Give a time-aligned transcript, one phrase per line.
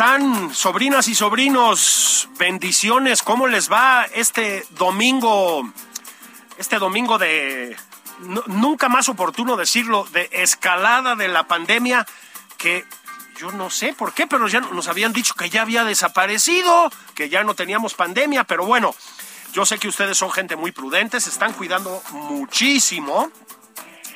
[0.00, 2.30] Están, sobrinas y sobrinos?
[2.38, 5.70] Bendiciones, ¿cómo les va este domingo?
[6.56, 7.76] Este domingo de
[8.20, 12.06] nu- nunca más oportuno decirlo, de escalada de la pandemia
[12.56, 12.86] que
[13.36, 17.28] yo no sé por qué, pero ya nos habían dicho que ya había desaparecido, que
[17.28, 18.94] ya no teníamos pandemia, pero bueno,
[19.52, 23.30] yo sé que ustedes son gente muy prudente, se están cuidando muchísimo.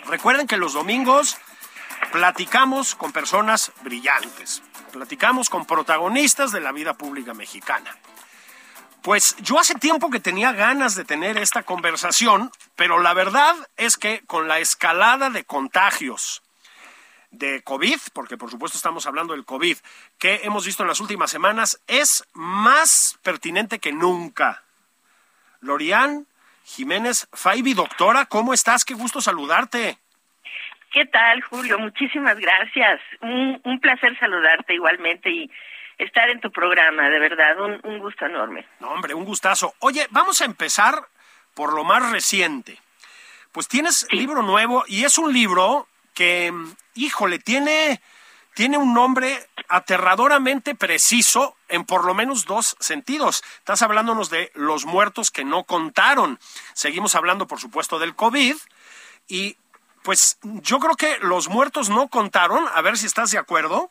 [0.07, 1.37] Recuerden que los domingos
[2.11, 4.63] platicamos con personas brillantes,
[4.95, 7.99] platicamos con protagonistas de la vida pública mexicana.
[9.03, 13.97] Pues yo hace tiempo que tenía ganas de tener esta conversación, pero la verdad es
[13.97, 16.43] que con la escalada de contagios
[17.33, 19.77] de COVID, porque por supuesto estamos hablando del COVID,
[20.17, 24.63] que hemos visto en las últimas semanas, es más pertinente que nunca.
[25.61, 26.29] Lorian
[26.63, 28.85] Jiménez Faibi, doctora, ¿cómo estás?
[28.85, 29.99] Qué gusto saludarte.
[30.95, 31.77] ¿Qué tal, Julio?
[31.81, 33.01] Muchísimas gracias.
[33.21, 35.51] Un, un placer saludarte igualmente y
[35.99, 38.65] estar en tu programa, de verdad, un, un gusto enorme.
[38.79, 39.75] No, hombre, un gustazo.
[39.81, 40.95] Oye, vamos a empezar
[41.55, 42.79] por lo más reciente.
[43.51, 46.53] Pues tienes libro nuevo y es un libro que,
[46.95, 48.01] híjole, tiene,
[48.55, 49.37] tiene un nombre
[49.69, 53.43] aterradoramente preciso en por lo menos dos sentidos.
[53.59, 56.39] Estás hablándonos de los muertos que no contaron.
[56.73, 58.55] Seguimos hablando, por supuesto, del COVID
[59.27, 59.57] y
[60.05, 63.91] pues yo creo que los muertos no contaron, a ver si estás de acuerdo,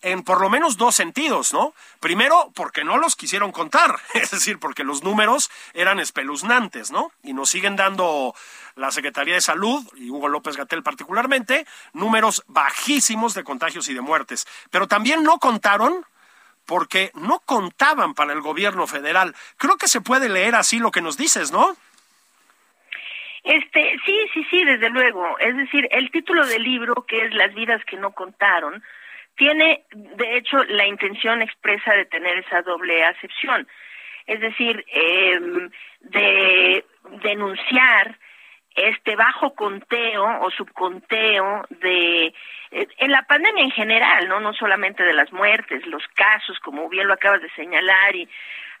[0.00, 1.74] en por lo menos dos sentidos, ¿no?
[2.00, 7.12] Primero, porque no los quisieron contar, es decir, porque los números eran espeluznantes, ¿no?
[7.22, 8.34] Y nos siguen dando
[8.76, 14.00] la Secretaría de Salud, y Hugo López Gatel particularmente, números bajísimos de contagios y de
[14.00, 14.46] muertes.
[14.70, 16.06] Pero también no contaron
[16.64, 19.36] porque no contaban para el gobierno federal.
[19.58, 21.76] Creo que se puede leer así lo que nos dices, ¿no?
[23.44, 25.38] Este, sí, sí, sí, desde luego.
[25.38, 28.82] Es decir, el título del libro, que es Las vidas que no contaron,
[29.36, 33.66] tiene, de hecho, la intención expresa de tener esa doble acepción.
[34.26, 35.40] Es decir, eh,
[36.00, 36.84] de
[37.22, 38.16] denunciar
[38.74, 42.32] este bajo conteo o subconteo de
[42.70, 47.06] en la pandemia en general, no no solamente de las muertes, los casos, como bien
[47.06, 48.26] lo acabas de señalar y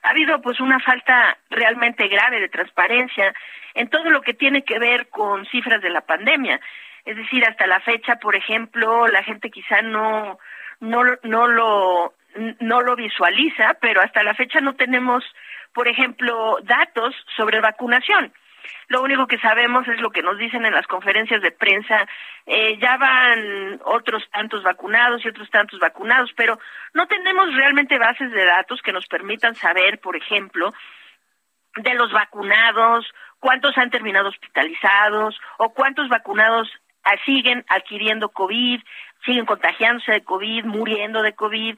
[0.02, 3.32] ha habido pues una falta realmente grave de transparencia
[3.74, 6.60] en todo lo que tiene que ver con cifras de la pandemia.
[7.04, 10.38] Es decir, hasta la fecha, por ejemplo, la gente quizá no
[10.80, 12.14] no no lo
[12.60, 15.24] no lo visualiza, pero hasta la fecha no tenemos,
[15.72, 18.32] por ejemplo, datos sobre vacunación.
[18.88, 22.06] Lo único que sabemos es lo que nos dicen en las conferencias de prensa.
[22.46, 26.58] Eh, ya van otros tantos vacunados y otros tantos vacunados, pero
[26.94, 30.72] no tenemos realmente bases de datos que nos permitan saber, por ejemplo,
[31.76, 33.06] de los vacunados,
[33.38, 36.68] cuántos han terminado hospitalizados o cuántos vacunados
[37.24, 38.80] siguen adquiriendo COVID,
[39.24, 41.76] siguen contagiándose de COVID, muriendo de COVID,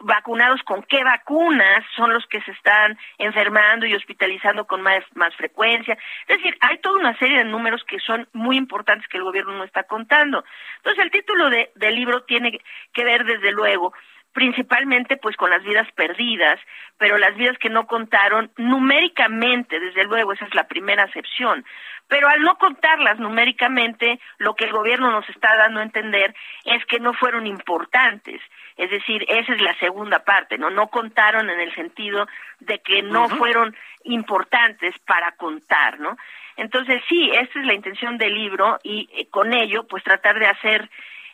[0.00, 5.34] vacunados con qué vacunas son los que se están enfermando y hospitalizando con más, más
[5.36, 5.96] frecuencia.
[6.26, 9.52] Es decir, hay toda una serie de números que son muy importantes que el gobierno
[9.52, 10.44] no está contando.
[10.78, 12.60] Entonces, el título de, del libro tiene
[12.92, 13.92] que ver, desde luego,
[14.32, 16.60] principalmente pues con las vidas perdidas,
[16.98, 21.64] pero las vidas que no contaron numéricamente, desde luego, esa es la primera acepción.
[22.08, 26.34] Pero al no contarlas numéricamente, lo que el gobierno nos está dando a entender
[26.64, 28.40] es que no fueron importantes.
[28.76, 30.70] Es decir, esa es la segunda parte, ¿no?
[30.70, 32.26] No contaron en el sentido
[32.58, 36.16] de que no fueron importantes para contar, ¿no?
[36.56, 40.46] Entonces, sí, esta es la intención del libro y eh, con ello, pues tratar de
[40.46, 40.90] hacer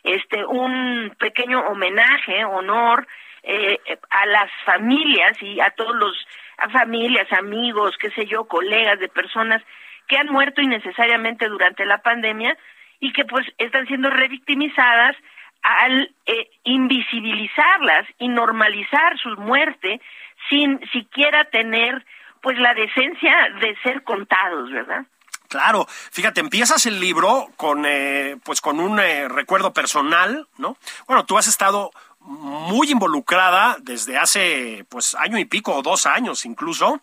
[0.07, 3.07] este un pequeño homenaje, honor
[3.43, 6.27] eh, a las familias y a todos los
[6.71, 9.61] familias, amigos, qué sé yo, colegas de personas
[10.07, 12.57] que han muerto innecesariamente durante la pandemia
[12.99, 15.15] y que pues están siendo revictimizadas
[15.61, 20.01] al eh, invisibilizarlas y normalizar su muerte
[20.49, 22.05] sin siquiera tener
[22.41, 25.05] pues la decencia de ser contados, ¿verdad?
[25.47, 30.77] Claro, fíjate, empiezas el libro con eh, pues con un eh, recuerdo personal, ¿no?
[31.07, 36.45] Bueno, tú has estado muy involucrada desde hace pues año y pico o dos años
[36.45, 36.99] incluso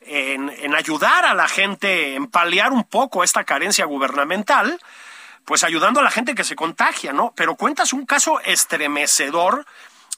[0.00, 4.80] en, ayudar a la gente, en paliar un poco esta carencia gubernamental,
[5.44, 7.32] pues ayudando a la gente que se contagia, ¿no?
[7.36, 9.66] Pero cuentas un caso estremecedor,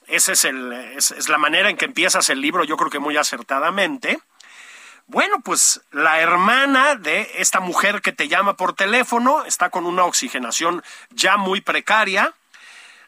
[0.07, 4.19] esa es la manera en que empiezas el libro, yo creo que muy acertadamente.
[5.11, 10.05] Bueno, pues la hermana de esta mujer que te llama por teléfono está con una
[10.05, 12.35] oxigenación ya muy precaria,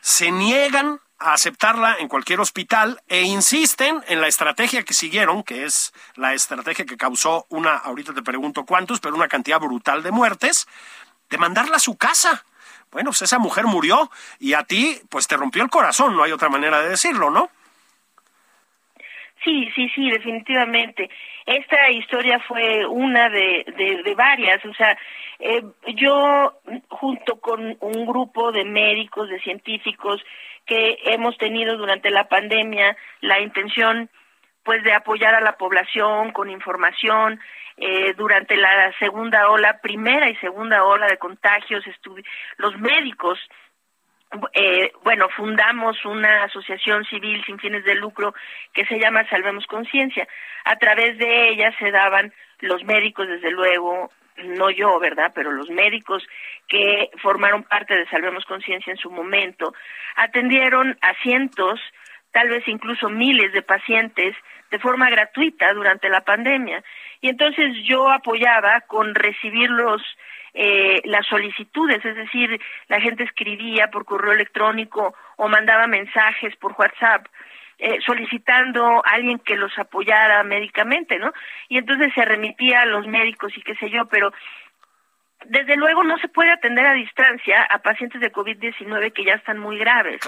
[0.01, 5.65] se niegan a aceptarla en cualquier hospital e insisten en la estrategia que siguieron, que
[5.65, 10.11] es la estrategia que causó una, ahorita te pregunto cuántos, pero una cantidad brutal de
[10.11, 10.67] muertes,
[11.29, 12.47] de mandarla a su casa.
[12.91, 16.33] Bueno, pues esa mujer murió y a ti pues te rompió el corazón, no hay
[16.33, 17.51] otra manera de decirlo, ¿no?
[19.45, 21.11] Sí, sí, sí, definitivamente.
[21.51, 24.97] Esta historia fue una de, de, de varias, o sea,
[25.41, 25.65] eh,
[25.97, 30.23] yo junto con un grupo de médicos, de científicos
[30.65, 34.09] que hemos tenido durante la pandemia la intención
[34.63, 37.41] pues de apoyar a la población con información,
[37.79, 41.83] eh, durante la segunda ola, primera y segunda ola de contagios,
[42.59, 43.41] los médicos
[44.53, 48.35] eh, bueno, fundamos una asociación civil sin fines de lucro
[48.73, 50.29] que se llama Salvemos Conciencia.
[50.65, 54.11] A través de ella se daban los médicos, desde luego,
[54.45, 55.33] no yo, ¿verdad?
[55.35, 56.23] Pero los médicos
[56.69, 59.75] que formaron parte de Salvemos Conciencia en su momento,
[60.17, 61.81] atendieron a cientos,
[62.33, 64.37] tal vez incluso miles de pacientes
[64.71, 66.85] de forma gratuita durante la pandemia.
[67.21, 70.01] Y entonces yo apoyaba con recibir los
[70.55, 76.75] eh, las solicitudes, es decir, la gente escribía por correo electrónico o mandaba mensajes por
[76.79, 77.27] WhatsApp
[77.83, 81.33] eh, solicitando a alguien que los apoyara médicamente, ¿no?
[81.69, 84.31] Y entonces se remitía a los médicos y qué sé yo, pero
[85.47, 89.59] desde luego no se puede atender a distancia a pacientes de COVID-19 que ya están
[89.59, 90.21] muy graves.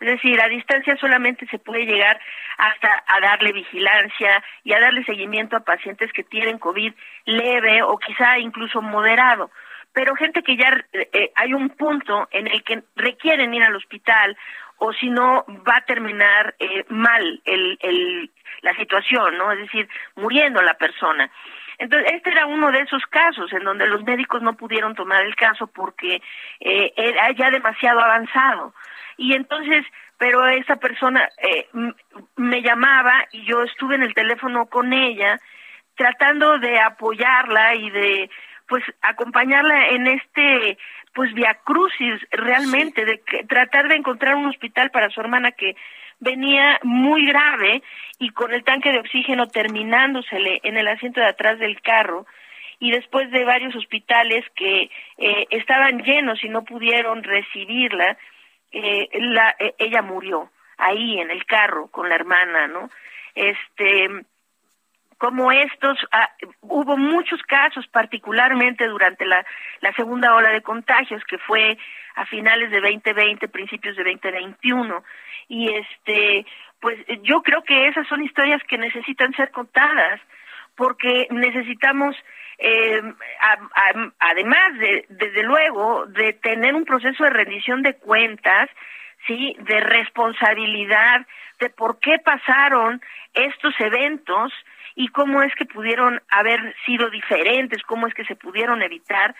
[0.00, 2.18] Es decir, a distancia solamente se puede llegar
[2.58, 6.92] hasta a darle vigilancia y a darle seguimiento a pacientes que tienen COVID
[7.26, 9.50] leve o quizá incluso moderado
[9.96, 14.36] pero gente que ya eh, hay un punto en el que requieren ir al hospital
[14.76, 19.50] o si no va a terminar eh, mal el, el, la situación, ¿no?
[19.52, 21.30] Es decir, muriendo la persona.
[21.78, 25.34] Entonces, este era uno de esos casos en donde los médicos no pudieron tomar el
[25.34, 26.20] caso porque
[26.60, 28.74] eh, era ya demasiado avanzado.
[29.16, 29.82] Y entonces,
[30.18, 31.68] pero esa persona eh,
[32.36, 35.40] me llamaba y yo estuve en el teléfono con ella
[35.94, 38.30] tratando de apoyarla y de
[38.68, 40.78] pues acompañarla en este
[41.14, 45.76] pues via crucis realmente de que, tratar de encontrar un hospital para su hermana que
[46.20, 47.82] venía muy grave
[48.18, 52.26] y con el tanque de oxígeno terminándosele en el asiento de atrás del carro
[52.78, 58.18] y después de varios hospitales que eh, estaban llenos y no pudieron recibirla
[58.72, 62.90] eh, la, eh, ella murió ahí en el carro con la hermana no
[63.34, 64.08] este
[65.18, 66.30] como estos, ah,
[66.60, 69.44] hubo muchos casos, particularmente durante la,
[69.80, 71.78] la segunda ola de contagios, que fue
[72.16, 75.02] a finales de 2020, principios de 2021.
[75.48, 76.46] Y este,
[76.80, 80.20] pues yo creo que esas son historias que necesitan ser contadas,
[80.74, 82.14] porque necesitamos,
[82.58, 83.02] eh,
[84.18, 88.68] además de, desde luego, de tener un proceso de rendición de cuentas,
[89.26, 91.26] sí, de responsabilidad,
[91.60, 93.00] de por qué pasaron
[93.34, 94.52] estos eventos,
[94.96, 99.36] y cómo es que pudieron haber sido diferentes, cómo es que se pudieron evitar,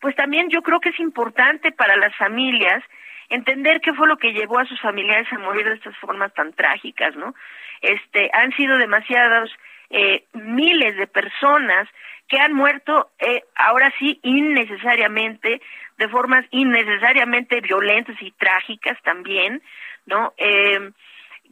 [0.00, 2.84] pues también yo creo que es importante para las familias
[3.28, 6.52] entender qué fue lo que llevó a sus familiares a morir de estas formas tan
[6.52, 7.34] trágicas, ¿no?
[7.80, 9.50] Este, han sido demasiados
[9.90, 11.88] eh, miles de personas
[12.28, 15.60] que han muerto eh, ahora sí innecesariamente,
[15.96, 19.62] de formas innecesariamente violentas y trágicas también,
[20.06, 20.34] ¿no?
[20.36, 20.90] Eh,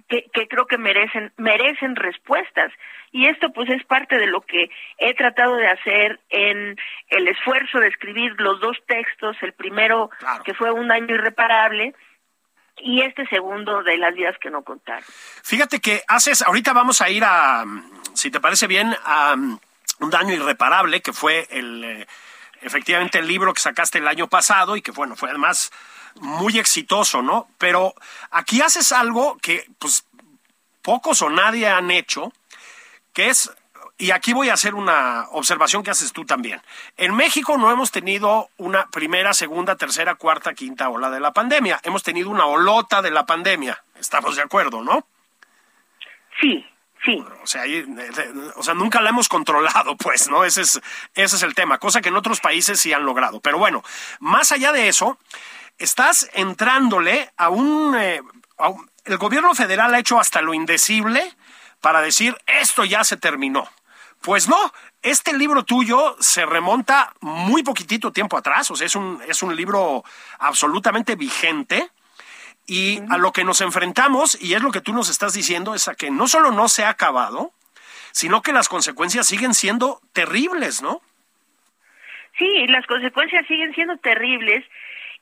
[0.09, 2.73] que, que creo que merecen merecen respuestas.
[3.13, 6.77] Y esto pues es parte de lo que he tratado de hacer en
[7.09, 9.37] el esfuerzo de escribir los dos textos.
[9.43, 10.11] El primero
[10.45, 11.95] que fue un daño irreparable
[12.79, 15.05] y este segundo de las vidas que no contaron
[15.43, 17.65] fíjate que haces ahorita vamos a ir a
[18.13, 22.07] si te parece bien a un daño irreparable que fue el eh,
[22.63, 25.73] efectivamente el libro que sacaste el año pasado y que bueno, fue además
[26.21, 27.49] muy exitoso, ¿no?
[27.59, 27.95] Pero
[28.31, 30.05] aquí haces algo que pues
[30.83, 32.33] pocos o nadie han hecho,
[33.13, 33.51] que es
[33.99, 36.61] y aquí voy a hacer una observación que haces tú también.
[36.99, 41.81] En México no hemos tenido una primera, segunda, tercera, cuarta, quinta ola de la pandemia.
[41.83, 43.83] Hemos tenido una olota de la pandemia.
[43.99, 45.07] Estamos de acuerdo, ¿no?
[46.41, 46.63] Sí,
[47.05, 47.25] sí.
[47.43, 47.63] O sea,
[48.57, 50.45] o sea, nunca la hemos controlado, pues, ¿no?
[50.45, 50.81] Ese es,
[51.15, 53.41] ese es el tema, cosa que en otros países sí han logrado.
[53.41, 53.83] Pero bueno,
[54.21, 55.19] más allá de eso,
[55.79, 58.21] estás entrándole a un, eh,
[58.59, 61.35] a un el gobierno federal ha hecho hasta lo indecible
[61.81, 63.69] para decir esto ya se terminó.
[64.21, 64.73] Pues no,
[65.03, 69.55] este libro tuyo se remonta muy poquitito tiempo atrás, o sea, es un, es un
[69.55, 70.05] libro
[70.39, 71.91] absolutamente vigente.
[72.67, 75.87] Y a lo que nos enfrentamos, y es lo que tú nos estás diciendo, es
[75.89, 77.53] a que no solo no se ha acabado,
[78.13, 81.01] sino que las consecuencias siguen siendo terribles, ¿no?
[82.39, 84.65] Sí, las consecuencias siguen siendo terribles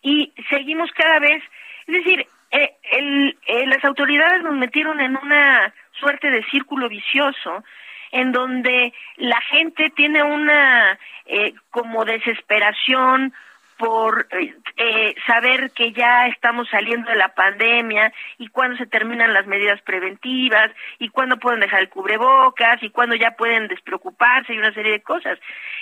[0.03, 1.43] y seguimos cada vez,
[1.87, 7.65] es decir, eh, el, eh, las autoridades nos metieron en una suerte de círculo vicioso
[8.13, 13.33] en donde la gente tiene una eh, como desesperación
[13.77, 19.33] por eh, eh, saber que ya estamos saliendo de la pandemia y cuándo se terminan
[19.33, 24.59] las medidas preventivas y cuándo pueden dejar el cubrebocas y cuándo ya pueden despreocuparse y
[24.59, 25.39] una serie de cosas.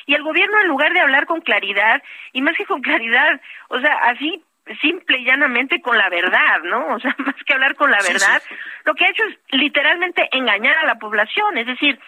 [0.07, 3.81] Y el gobierno en lugar de hablar con claridad y más que con claridad, o
[3.81, 4.43] sea, así
[4.81, 6.95] simple y llanamente con la verdad, ¿no?
[6.95, 8.43] O sea, más que hablar con la verdad,
[8.85, 11.99] lo que ha hecho es literalmente engañar a la población, es decir,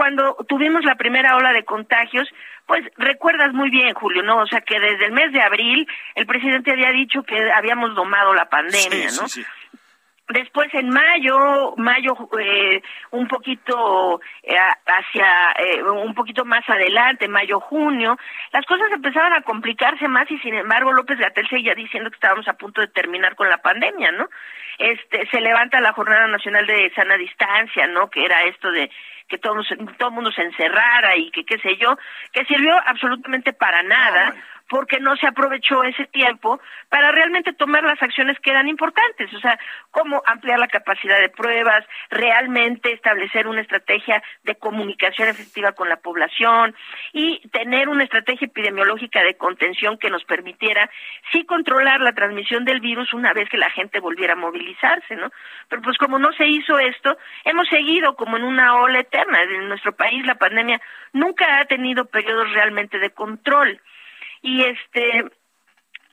[0.00, 2.26] cuando tuvimos la primera ola de contagios,
[2.64, 4.38] pues recuerdas muy bien, Julio, ¿no?
[4.38, 8.32] O sea, que desde el mes de abril el presidente había dicho que habíamos domado
[8.32, 9.26] la pandemia, ¿no?
[10.30, 12.80] Después en mayo, mayo eh,
[13.10, 18.16] un poquito eh, hacia, eh, un poquito más adelante, mayo, junio,
[18.52, 22.48] las cosas empezaban a complicarse más y sin embargo López Gatel seguía diciendo que estábamos
[22.48, 24.30] a punto de terminar con la pandemia, ¿no?
[24.78, 28.08] Este, se levanta la Jornada Nacional de Sana Distancia, ¿no?
[28.08, 28.90] Que era esto de
[29.30, 29.62] que todo,
[29.96, 31.96] todo mundo se encerrara y que qué sé yo,
[32.32, 34.34] que sirvió absolutamente para nada,
[34.70, 39.40] porque no se aprovechó ese tiempo para realmente tomar las acciones que eran importantes, o
[39.40, 39.58] sea,
[39.90, 45.96] cómo ampliar la capacidad de pruebas, realmente establecer una estrategia de comunicación efectiva con la
[45.96, 46.74] población
[47.12, 50.88] y tener una estrategia epidemiológica de contención que nos permitiera
[51.32, 55.32] sí controlar la transmisión del virus una vez que la gente volviera a movilizarse, ¿no?
[55.68, 59.42] Pero pues como no se hizo esto, hemos seguido como en una ola eterna.
[59.42, 60.80] En nuestro país la pandemia
[61.12, 63.80] nunca ha tenido periodos realmente de control
[64.42, 65.24] y este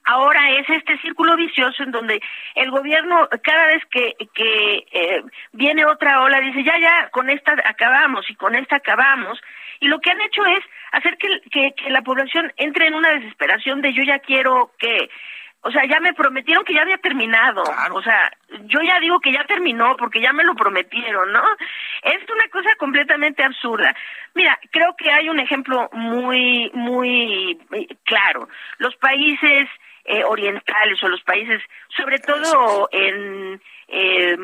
[0.05, 2.21] ahora es este círculo vicioso en donde
[2.55, 7.55] el gobierno cada vez que, que eh, viene otra ola dice ya ya con esta
[7.65, 9.39] acabamos y con esta acabamos
[9.79, 13.11] y lo que han hecho es hacer que, que, que la población entre en una
[13.11, 15.09] desesperación de yo ya quiero que
[15.67, 17.61] o sea, ya me prometieron que ya había terminado.
[17.91, 18.31] O sea,
[18.67, 21.43] yo ya digo que ya terminó porque ya me lo prometieron, ¿no?
[22.03, 23.93] Es una cosa completamente absurda.
[24.33, 27.59] Mira, creo que hay un ejemplo muy, muy
[28.05, 28.47] claro.
[28.77, 29.67] Los países
[30.05, 34.37] eh, orientales o los países, sobre todo en eh,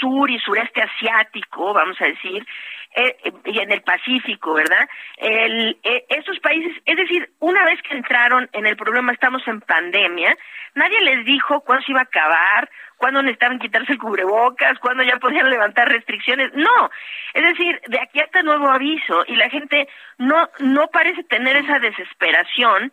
[0.00, 2.46] sur y sureste asiático, vamos a decir,
[2.94, 4.86] eh, y en el Pacífico, ¿verdad?
[5.16, 9.60] El, eh, esos países, es decir, una vez que entraron en el problema, estamos en
[9.60, 10.36] pandemia,
[10.74, 15.16] nadie les dijo cuándo se iba a acabar, cuándo necesitaban quitarse el cubrebocas, cuándo ya
[15.16, 16.90] podían levantar restricciones, no,
[17.32, 19.88] es decir, de aquí hasta nuevo aviso y la gente
[20.18, 22.92] no no parece tener esa desesperación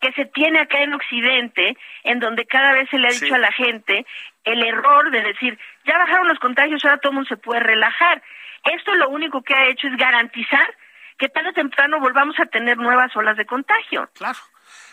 [0.00, 3.38] que se tiene acá en Occidente, en donde cada vez se le ha dicho a
[3.38, 4.04] la gente
[4.46, 8.22] el error de decir, ya bajaron los contagios, ahora todo el mundo se puede relajar.
[8.64, 10.74] Esto lo único que ha hecho es garantizar
[11.18, 14.08] que tarde o temprano volvamos a tener nuevas olas de contagio.
[14.14, 14.38] Claro.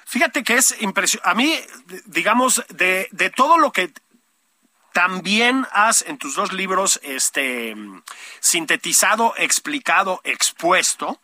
[0.06, 1.30] Fíjate que es impresionante.
[1.30, 1.56] A mí,
[2.06, 3.92] digamos, de, de todo lo que
[4.94, 7.76] también has en tus dos libros este,
[8.40, 11.20] sintetizado, explicado, expuesto,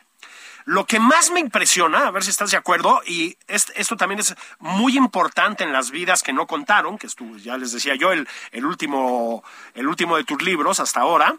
[0.64, 4.34] lo que más me impresiona, a ver si estás de acuerdo, y esto también es
[4.58, 8.28] muy importante en las vidas que no contaron, que estuvo, ya les decía yo, el,
[8.52, 9.42] el, último,
[9.74, 11.36] el último de tus libros hasta ahora,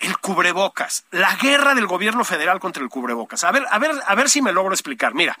[0.00, 3.44] el cubrebocas, la guerra del gobierno federal contra el cubrebocas.
[3.44, 5.14] A ver, a ver, a ver si me logro explicar.
[5.14, 5.36] Mira,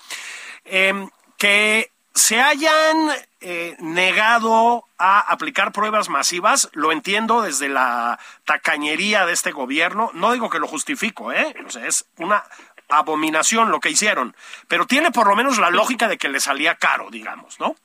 [0.64, 9.26] em, que se hayan eh, negado a aplicar pruebas masivas, lo entiendo desde la tacañería
[9.26, 10.10] de este gobierno.
[10.14, 11.54] No digo que lo justifico, ¿eh?
[11.66, 12.44] O sea, es una
[12.88, 14.36] abominación lo que hicieron,
[14.68, 17.76] pero tiene por lo menos la lógica de que le salía caro, digamos, ¿no?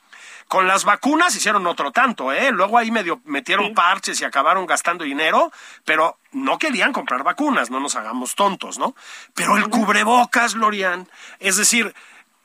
[0.47, 2.51] Con las vacunas hicieron otro tanto, ¿eh?
[2.51, 5.51] Luego ahí medio metieron parches y acabaron gastando dinero,
[5.85, 8.95] pero no querían comprar vacunas, no nos hagamos tontos, ¿no?
[9.35, 11.07] Pero el cubrebocas, Lorian,
[11.39, 11.93] es decir,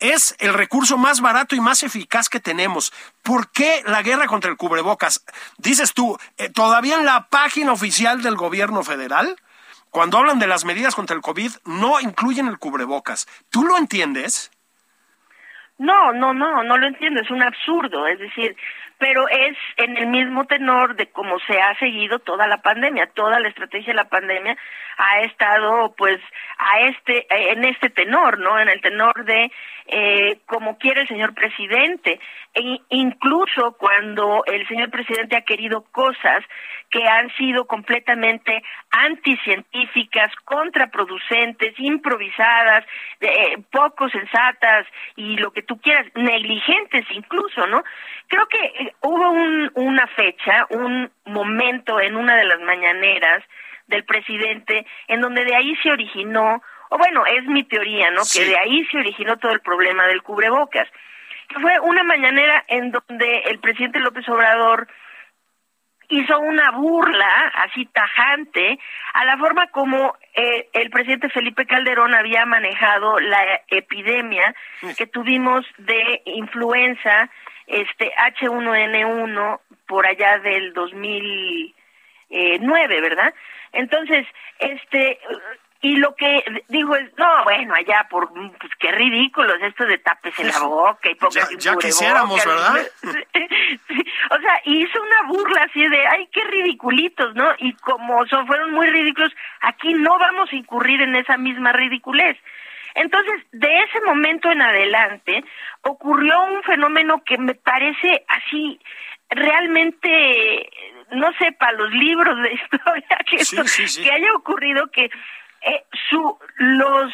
[0.01, 2.93] es el recurso más barato y más eficaz que tenemos.
[3.23, 5.25] ¿Por qué la guerra contra el cubrebocas?
[5.57, 9.37] Dices tú, eh, todavía en la página oficial del gobierno federal,
[9.95, 13.29] cuando hablan de las medidas contra el COVID, no incluyen el cubrebocas.
[13.49, 14.51] ¿Tú lo entiendes?
[15.79, 18.57] No, no, no, no lo entiendo, es un absurdo, es decir,
[18.99, 23.39] pero es en el mismo tenor de cómo se ha seguido toda la pandemia, toda
[23.39, 24.57] la estrategia de la pandemia
[24.99, 26.21] ha estado pues
[26.59, 28.59] a este en este tenor, ¿no?
[28.59, 29.53] En el tenor de
[29.87, 32.19] eh, como quiere el señor presidente,
[32.55, 36.43] e incluso cuando el señor presidente ha querido cosas
[36.91, 42.85] que han sido completamente anticientíficas, contraproducentes, improvisadas,
[43.21, 44.87] eh, poco sensatas
[45.17, 47.83] y lo que tú quieras, negligentes incluso, ¿no?
[48.29, 53.43] Creo que eh, hubo un, una fecha, un momento en una de las mañaneras
[53.87, 58.23] del presidente en donde de ahí se originó, o bueno, es mi teoría, ¿no?
[58.33, 60.89] Que de ahí se originó todo el problema del cubrebocas.
[61.61, 64.89] Fue una mañanera en donde el presidente López Obrador
[66.09, 68.79] hizo una burla así tajante
[69.15, 74.55] a la forma como eh, el presidente Felipe Calderón había manejado la epidemia
[74.97, 77.31] que tuvimos de influenza
[77.67, 83.35] este H1N1 por allá del 2009, ¿verdad?
[83.73, 84.27] Entonces,
[84.59, 85.19] este
[85.85, 90.33] y lo que dijo es, no, bueno, allá por, pues qué ridículos esto de tapes
[90.39, 92.75] en la boca y póngase ya, ya quisiéramos, ¿verdad?
[94.31, 97.53] O sea, hizo una burla así de, ay, qué ridiculitos, ¿no?
[97.59, 102.39] Y como son, fueron muy ridículos, aquí no vamos a incurrir en esa misma ridiculez.
[102.95, 105.45] Entonces, de ese momento en adelante,
[105.83, 108.81] ocurrió un fenómeno que me parece así
[109.29, 110.71] realmente
[111.11, 115.11] no sé para los libros de historia que, que haya ocurrido que
[115.65, 117.13] eh, su, los,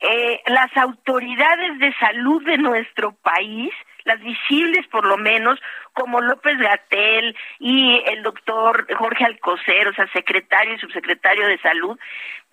[0.00, 3.72] eh, las autoridades de salud de nuestro país,
[4.04, 5.58] las visibles por lo menos,
[5.92, 11.98] como López Gatel y el doctor Jorge Alcocer, o sea, secretario y subsecretario de salud,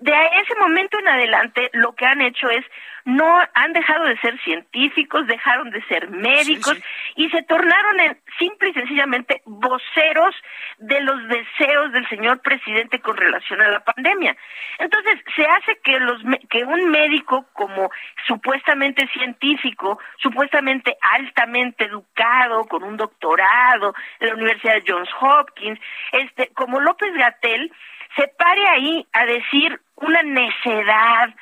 [0.01, 2.65] de ese momento en adelante lo que han hecho es
[3.05, 6.77] no han dejado de ser científicos, dejaron de ser médicos
[7.15, 10.35] y se tornaron en simple y sencillamente voceros
[10.79, 14.35] de los deseos del señor presidente con relación a la pandemia.
[14.79, 17.89] Entonces, se hace que los que un médico como
[18.27, 25.79] supuestamente científico, supuestamente altamente educado con un doctorado en la Universidad de Johns Hopkins,
[26.11, 27.71] este como López Gatel
[28.15, 31.33] se pare ahí a decir una necedad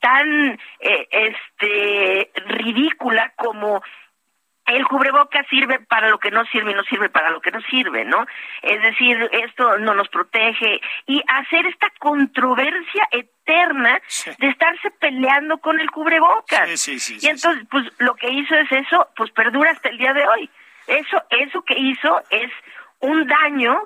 [0.00, 3.82] tan eh, este ridícula como
[4.66, 7.60] el cubreboca sirve para lo que no sirve y no sirve para lo que no
[7.62, 8.26] sirve, ¿no?
[8.62, 14.00] Es decir, esto no nos protege y hacer esta controversia eterna
[14.38, 16.88] de estarse peleando con el cubrebocas.
[16.88, 20.50] y entonces, pues lo que hizo es eso, pues perdura hasta el día de hoy.
[20.86, 22.50] Eso, eso que hizo es
[23.00, 23.82] un daño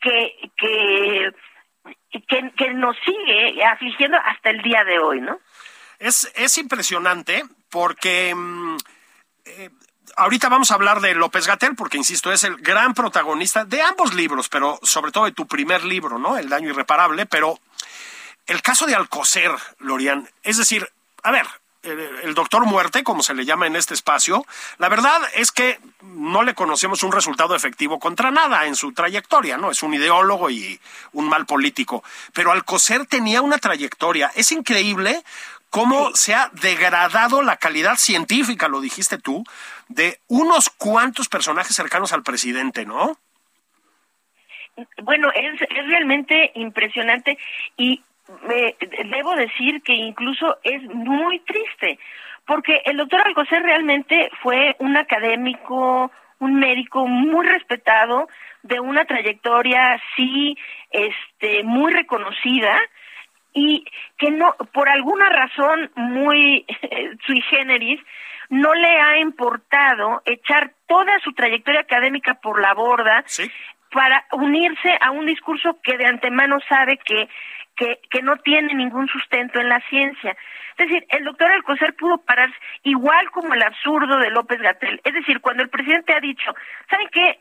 [0.00, 1.32] que, que,
[2.10, 5.38] que, que nos sigue afligiendo hasta el día de hoy, ¿no?
[5.98, 8.76] Es, es impresionante porque mm,
[9.44, 9.70] eh,
[10.16, 14.14] ahorita vamos a hablar de López Gatel, porque insisto, es el gran protagonista de ambos
[14.14, 16.36] libros, pero sobre todo de tu primer libro, ¿no?
[16.36, 17.58] El daño irreparable, pero
[18.46, 20.88] el caso de Alcocer, Lorian, es decir,
[21.22, 21.46] a ver,
[21.82, 24.46] el doctor muerte, como se le llama en este espacio,
[24.78, 29.56] la verdad es que no le conocemos un resultado efectivo contra nada en su trayectoria,
[29.56, 29.70] ¿no?
[29.70, 30.78] Es un ideólogo y
[31.12, 32.04] un mal político.
[32.32, 34.30] Pero Alcocer tenía una trayectoria.
[34.34, 35.22] Es increíble
[35.70, 39.44] cómo se ha degradado la calidad científica, lo dijiste tú,
[39.88, 43.18] de unos cuantos personajes cercanos al presidente, ¿no?
[45.02, 47.38] Bueno, es, es realmente impresionante
[47.76, 48.02] y
[48.42, 48.76] me,
[49.10, 51.98] debo decir que incluso es muy triste,
[52.46, 58.28] porque el doctor Alcocer realmente fue un académico, un médico muy respetado,
[58.62, 60.56] de una trayectoria sí,
[60.90, 62.78] este, muy reconocida,
[63.54, 63.84] y
[64.16, 66.64] que no, por alguna razón muy
[67.26, 68.00] sui generis,
[68.48, 73.24] no le ha importado echar toda su trayectoria académica por la borda
[73.90, 77.28] para unirse a un discurso que de antemano sabe que,
[77.76, 80.36] que, que no tiene ningún sustento en la ciencia.
[80.76, 85.00] Es decir, el doctor Alcocer pudo pararse igual como el absurdo de López Gatel.
[85.04, 86.54] Es decir, cuando el presidente ha dicho,
[86.88, 87.40] ¿saben qué?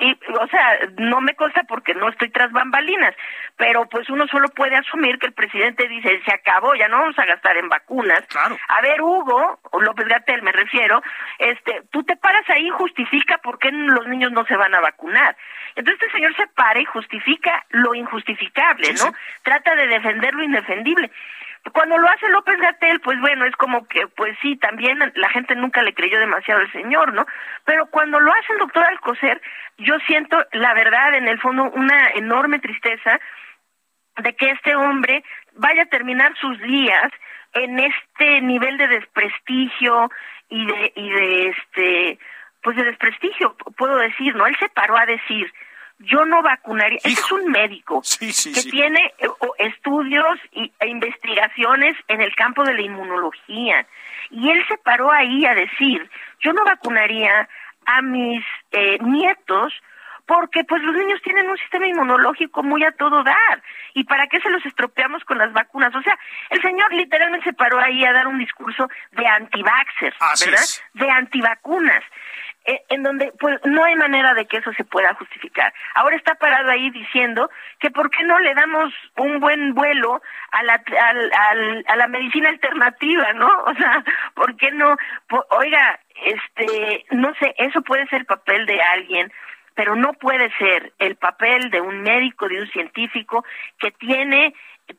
[0.00, 3.14] Y, o sea, no me consta porque no estoy tras bambalinas,
[3.56, 7.18] pero pues uno solo puede asumir que el presidente dice, se acabó, ya no vamos
[7.18, 8.22] a gastar en vacunas.
[8.28, 8.58] Claro.
[8.68, 11.02] A ver, Hugo, o López Gatel me refiero,
[11.38, 14.80] este, tú te paras ahí y justifica por qué los niños no se van a
[14.80, 15.36] vacunar.
[15.76, 19.12] Entonces este señor se para y justifica lo injustificable, ¿no?
[19.42, 21.10] Trata de defender lo indefendible.
[21.72, 25.54] Cuando lo hace López Gatel, pues bueno, es como que, pues sí, también la gente
[25.54, 27.26] nunca le creyó demasiado al señor, ¿no?
[27.64, 29.40] Pero cuando lo hace el doctor Alcocer,
[29.78, 33.20] yo siento, la verdad, en el fondo, una enorme tristeza
[34.16, 35.22] de que este hombre
[35.54, 37.10] vaya a terminar sus días
[37.52, 40.10] en este nivel de desprestigio
[40.48, 42.18] y de, y de este,
[42.62, 44.46] pues de desprestigio, puedo decir, ¿no?
[44.46, 45.52] Él se paró a decir,
[46.00, 46.98] yo no vacunaría.
[46.98, 52.82] Este es un médico que tiene eh, estudios e investigaciones en el campo de la
[52.82, 53.86] inmunología.
[54.30, 56.08] Y él se paró ahí a decir,
[56.40, 57.48] yo no vacunaría
[57.84, 59.72] a mis eh, nietos
[60.30, 63.62] porque pues los niños tienen un sistema inmunológico muy a todo dar.
[63.94, 65.92] ¿Y para qué se los estropeamos con las vacunas?
[65.92, 66.16] O sea,
[66.50, 70.64] el señor literalmente se paró ahí a dar un discurso de anti-vaxxers, ¿verdad?
[70.94, 72.04] De antivacunas.
[72.66, 75.72] Eh, en donde pues no hay manera de que eso se pueda justificar.
[75.94, 80.20] Ahora está parado ahí diciendo que por qué no le damos un buen vuelo
[80.50, 80.82] a la
[81.88, 83.48] a la medicina alternativa, ¿no?
[83.70, 84.94] O sea, ¿por qué no?
[85.50, 89.32] oiga, este, no sé, eso puede ser el papel de alguien
[89.74, 93.46] pero no puede ser el papel de un médico, de un científico
[93.78, 94.52] que tiene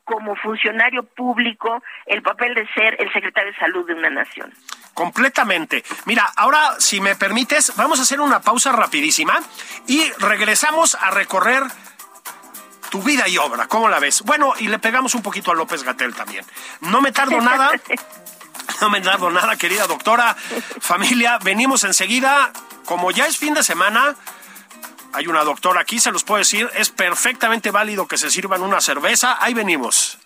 [0.04, 4.52] como funcionario público el papel de ser el secretario de salud de una nación.
[4.94, 5.84] Completamente.
[6.04, 9.40] Mira, ahora, si me permites, vamos a hacer una pausa rapidísima
[9.86, 11.62] y regresamos a recorrer
[12.90, 13.68] tu vida y obra.
[13.68, 14.22] ¿Cómo la ves?
[14.22, 16.44] Bueno, y le pegamos un poquito a López Gatel también.
[16.80, 17.72] No me tardo nada.
[18.80, 20.34] No me tardo nada, querida doctora.
[20.80, 22.52] Familia, venimos enseguida.
[22.84, 24.14] Como ya es fin de semana,
[25.12, 28.80] hay una doctora aquí, se los puedo decir, es perfectamente válido que se sirvan una
[28.80, 29.36] cerveza.
[29.40, 30.18] Ahí venimos.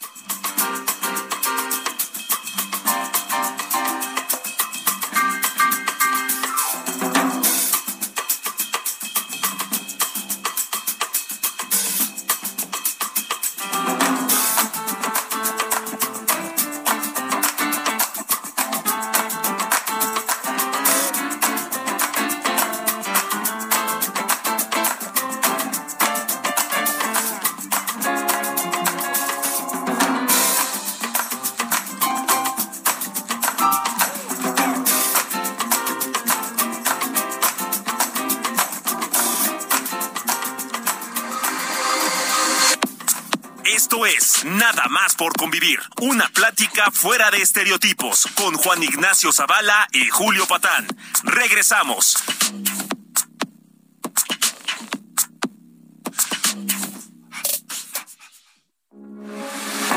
[45.16, 45.80] Por convivir.
[46.00, 50.86] Una plática fuera de estereotipos con Juan Ignacio Zavala y Julio Patán.
[51.24, 52.16] Regresamos.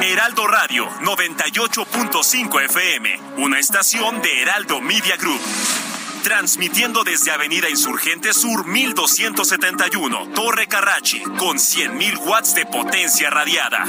[0.01, 5.41] Heraldo Radio 98.5 FM, una estación de Heraldo Media Group.
[6.23, 13.86] Transmitiendo desde Avenida Insurgente Sur 1271, Torre Carrachi, con 100.000 watts de potencia radiada.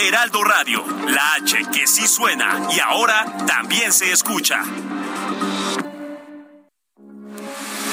[0.00, 4.62] Heraldo Radio, la H que sí suena y ahora también se escucha.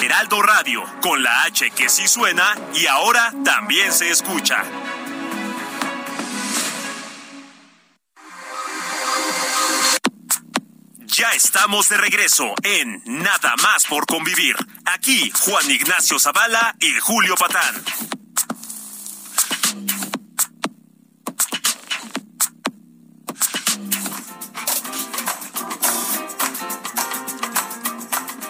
[0.04, 4.64] Heraldo Radio, con la H que sí suena y ahora también se escucha.
[11.08, 14.56] Ya estamos de regreso en Nada más por convivir.
[14.86, 17.84] Aquí Juan Ignacio Zavala y Julio Patán.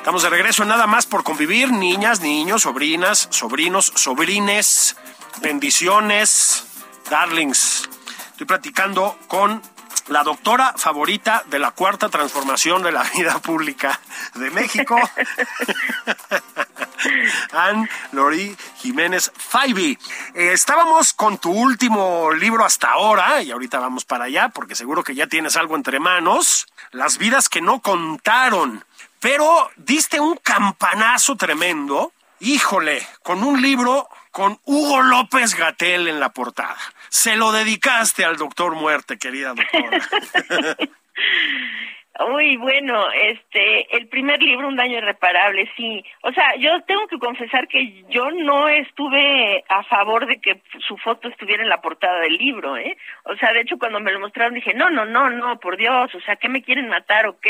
[0.05, 4.95] Estamos de regreso en nada más por convivir, niñas, niños, sobrinas, sobrinos, sobrines,
[5.41, 6.63] bendiciones,
[7.09, 7.89] darlings.
[8.29, 9.63] Estoy platicando con
[10.09, 13.99] la doctora favorita de la cuarta transformación de la vida pública
[14.35, 14.95] de México,
[17.51, 19.97] Anne Lori Jiménez Faibi.
[20.35, 25.03] Eh, estábamos con tu último libro hasta ahora, y ahorita vamos para allá, porque seguro
[25.03, 28.85] que ya tienes algo entre manos, Las vidas que no contaron
[29.25, 32.11] pero diste un campanazo tremendo,
[32.41, 36.77] híjole, con un libro con Hugo López Gatel en la portada.
[37.09, 39.97] Se lo dedicaste al doctor Muerte, querida doctora.
[42.35, 46.05] Uy, bueno, este, el primer libro, Un daño irreparable, sí.
[46.21, 50.97] O sea, yo tengo que confesar que yo no estuve a favor de que su
[50.97, 52.95] foto estuviera en la portada del libro, ¿eh?
[53.23, 56.13] O sea, de hecho, cuando me lo mostraron dije, no, no, no, no, por Dios,
[56.13, 57.49] o sea, ¿qué me quieren matar o qué?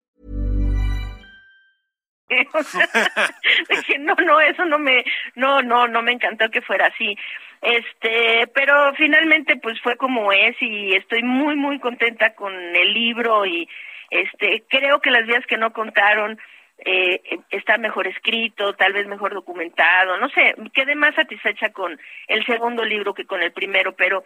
[3.69, 5.03] Dije, no, no, eso no me,
[5.35, 7.17] no, no, no me encantó que fuera así.
[7.61, 13.45] Este, pero finalmente pues fue como es y estoy muy, muy contenta con el libro
[13.45, 13.69] y
[14.09, 16.39] este, creo que las vías que no contaron
[16.83, 22.45] eh, está mejor escrito, tal vez mejor documentado, no sé, quedé más satisfecha con el
[22.45, 24.23] segundo libro que con el primero, pero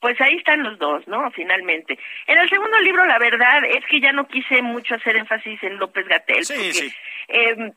[0.00, 1.30] pues ahí están los dos, ¿no?
[1.32, 1.98] Finalmente.
[2.26, 5.78] En el segundo libro, la verdad es que ya no quise mucho hacer énfasis en
[5.78, 6.44] López Gatel.
[6.44, 6.94] Sí, porque, sí.
[7.28, 7.72] eh,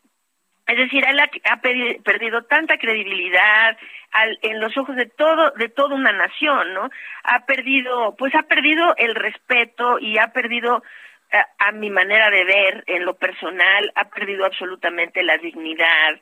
[0.67, 3.77] es decir, él ha, ha perdido tanta credibilidad
[4.11, 6.89] al- en los ojos de todo, de toda una nación, ¿no?
[7.23, 10.83] Ha perdido, pues ha perdido el respeto y ha perdido,
[11.31, 16.19] a, a mi manera de ver, en lo personal, ha perdido absolutamente la dignidad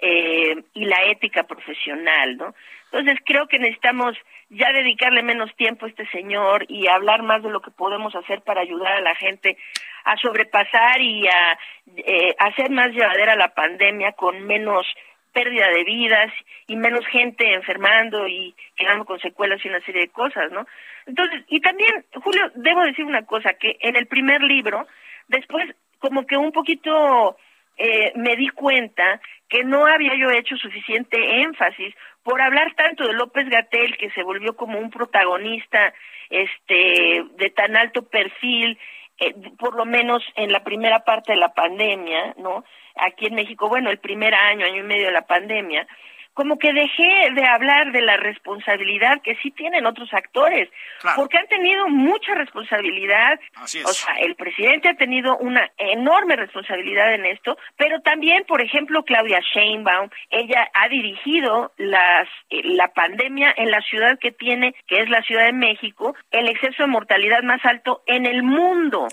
[0.00, 2.54] eh, y la ética profesional, ¿no?
[2.94, 4.16] Entonces creo que necesitamos
[4.50, 8.42] ya dedicarle menos tiempo a este señor y hablar más de lo que podemos hacer
[8.42, 9.56] para ayudar a la gente
[10.04, 11.58] a sobrepasar y a
[11.96, 14.86] eh, hacer más llevadera la pandemia con menos
[15.32, 16.32] pérdida de vidas
[16.68, 20.64] y menos gente enfermando y quedando con secuelas y una serie de cosas, ¿no?
[21.04, 24.86] Entonces, y también, Julio, debo decir una cosa, que en el primer libro,
[25.26, 25.64] después
[25.98, 27.36] como que un poquito
[27.76, 33.12] eh, me di cuenta que no había yo hecho suficiente énfasis por hablar tanto de
[33.12, 35.92] López Gatel que se volvió como un protagonista
[36.30, 38.78] este de tan alto perfil
[39.18, 42.64] eh, por lo menos en la primera parte de la pandemia, ¿no?
[42.96, 45.86] Aquí en México, bueno, el primer año, año y medio de la pandemia,
[46.34, 50.68] como que dejé de hablar de la responsabilidad que sí tienen otros actores,
[51.00, 51.16] Claro.
[51.16, 53.38] porque han tenido mucha responsabilidad.
[53.54, 53.86] Así es.
[53.86, 59.04] O sea, el presidente ha tenido una enorme responsabilidad en esto, pero también, por ejemplo,
[59.04, 65.00] Claudia Sheinbaum, ella ha dirigido las eh, la pandemia en la ciudad que tiene, que
[65.00, 69.06] es la Ciudad de México, el exceso de mortalidad más alto en el mundo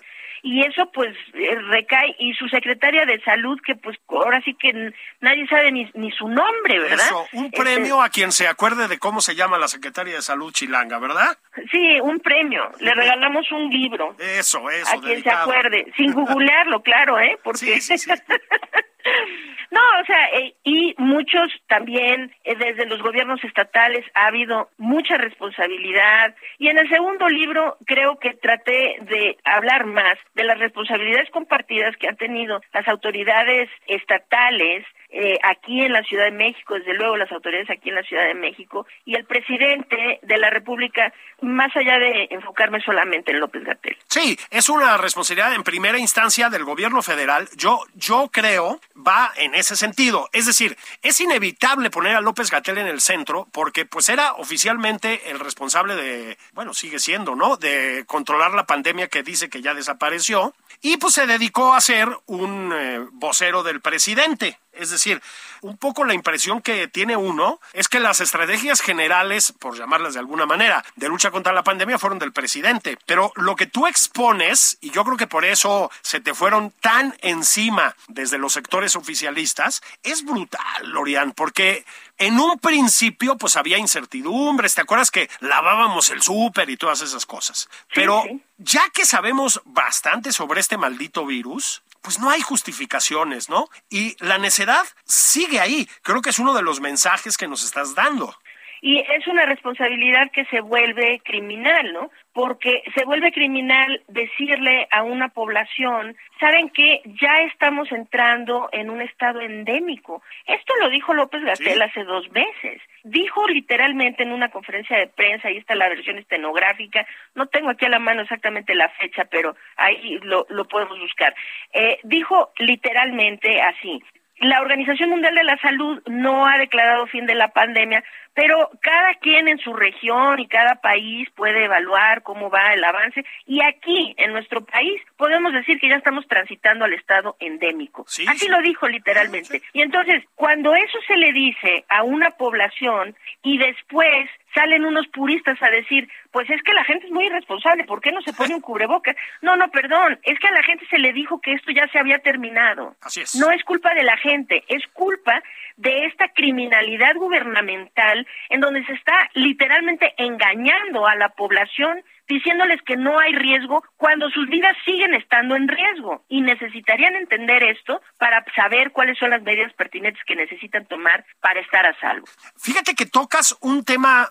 [0.44, 4.94] y eso pues eh, recae y su secretaria de salud que pues ahora sí que
[5.20, 7.06] nadie sabe ni, ni su nombre, ¿verdad?
[7.06, 10.22] Eso, un Este, premio a quien se acuerde de cómo se llama la Secretaria de
[10.22, 11.38] Salud Chilanga, ¿verdad?
[11.72, 12.72] sí, un premio.
[12.80, 14.16] Le regalamos un libro.
[14.20, 14.88] Eso, eso.
[14.90, 15.42] a quien se dedicado.
[15.52, 17.38] acuerde, sin googlearlo, claro, ¿eh?
[17.44, 18.12] Porque Sí, sí, sí.
[19.72, 25.18] no, o sea, eh, y muchos también eh, desde los gobiernos estatales ha habido mucha
[25.18, 26.36] responsabilidad.
[26.60, 31.96] Y en el segundo libro creo que traté de hablar más de las responsabilidades compartidas
[31.98, 37.18] que han tenido las autoridades estatales eh, aquí en la Ciudad de México, desde luego
[37.18, 41.76] las autoridades aquí en la Ciudad de México y el presidente de la República, más
[41.76, 43.98] allá de enfocarme solamente en López Gatell.
[44.08, 47.50] Sí, es una responsabilidad en primera instancia del gobierno federal.
[47.58, 50.30] Yo, yo creo va en ese sentido.
[50.32, 55.30] Es decir, es inevitable poner a López Gatel en el centro porque pues era oficialmente
[55.30, 57.58] el responsable de, bueno, sigue siendo, ¿no?
[57.58, 62.10] De controlar la pandemia que dice que ya desapareció y pues se dedicó a ser
[62.28, 64.58] un eh, vocero del presidente.
[64.74, 65.22] Es decir,
[65.62, 70.20] un poco la impresión que tiene uno es que las estrategias generales, por llamarlas de
[70.20, 72.98] alguna manera, de lucha contra la pandemia fueron del presidente.
[73.06, 77.16] Pero lo que tú expones, y yo creo que por eso se te fueron tan
[77.22, 81.86] encima desde los sectores oficialistas, es brutal, Lorian, porque
[82.18, 87.26] en un principio pues había incertidumbres, ¿te acuerdas que lavábamos el súper y todas esas
[87.26, 87.70] cosas?
[87.94, 88.24] Pero
[88.58, 93.70] ya que sabemos bastante sobre este maldito virus, pues no hay justificaciones, ¿no?
[93.90, 95.88] Y la necedad sigue ahí.
[96.02, 98.36] Creo que es uno de los mensajes que nos estás dando.
[98.82, 102.10] Y es una responsabilidad que se vuelve criminal, ¿no?
[102.34, 109.02] Porque se vuelve criminal decirle a una población, saben que ya estamos entrando en un
[109.02, 110.24] estado endémico.
[110.46, 111.82] Esto lo dijo López Gatel Sí.
[111.82, 112.82] hace dos meses.
[113.04, 117.86] Dijo literalmente en una conferencia de prensa, ahí está la versión estenográfica, no tengo aquí
[117.86, 121.36] a la mano exactamente la fecha, pero ahí lo, lo podemos buscar.
[121.74, 124.02] Eh, dijo literalmente así,
[124.42, 129.14] la Organización Mundial de la Salud no ha declarado fin de la pandemia, pero cada
[129.16, 134.16] quien en su región y cada país puede evaluar cómo va el avance y aquí
[134.18, 138.04] en nuestro país podemos decir que ya estamos transitando al estado endémico.
[138.08, 138.50] Sí, Así sí.
[138.50, 139.62] lo dijo literalmente.
[139.74, 145.62] Y entonces, cuando eso se le dice a una población y después salen unos puristas
[145.62, 148.56] a decir, pues es que la gente es muy irresponsable, ¿por qué no se pone
[148.56, 149.16] un cubrebocas?
[149.42, 152.00] No, no, perdón, es que a la gente se le dijo que esto ya se
[152.00, 152.96] había terminado.
[153.02, 153.36] Así es.
[153.36, 155.42] No es culpa de la gente, es culpa
[155.78, 162.96] de esta criminalidad gubernamental en donde se está literalmente engañando a la población diciéndoles que
[162.96, 168.44] no hay riesgo cuando sus vidas siguen estando en riesgo y necesitarían entender esto para
[168.56, 172.26] saber cuáles son las medidas pertinentes que necesitan tomar para estar a salvo.
[172.58, 174.30] Fíjate que tocas un tema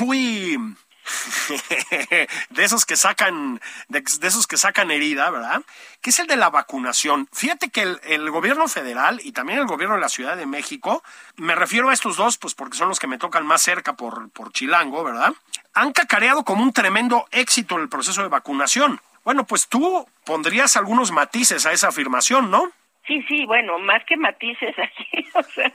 [0.00, 0.56] muy
[2.50, 5.62] de esos que sacan, de, esos que sacan herida, ¿verdad?
[6.00, 7.28] Que es el de la vacunación.
[7.32, 11.02] Fíjate que el, gobierno federal y también el gobierno de la Ciudad de México,
[11.36, 14.30] me refiero a estos dos, pues porque son los que me tocan más cerca por,
[14.30, 15.32] por Chilango, ¿verdad?
[15.74, 19.00] Han cacareado como un tremendo éxito el proceso de vacunación.
[19.24, 22.70] Bueno, pues tú pondrías algunos matices a esa afirmación, ¿no?
[23.06, 25.70] Sí, sí, bueno, más que matices aquí, o sea,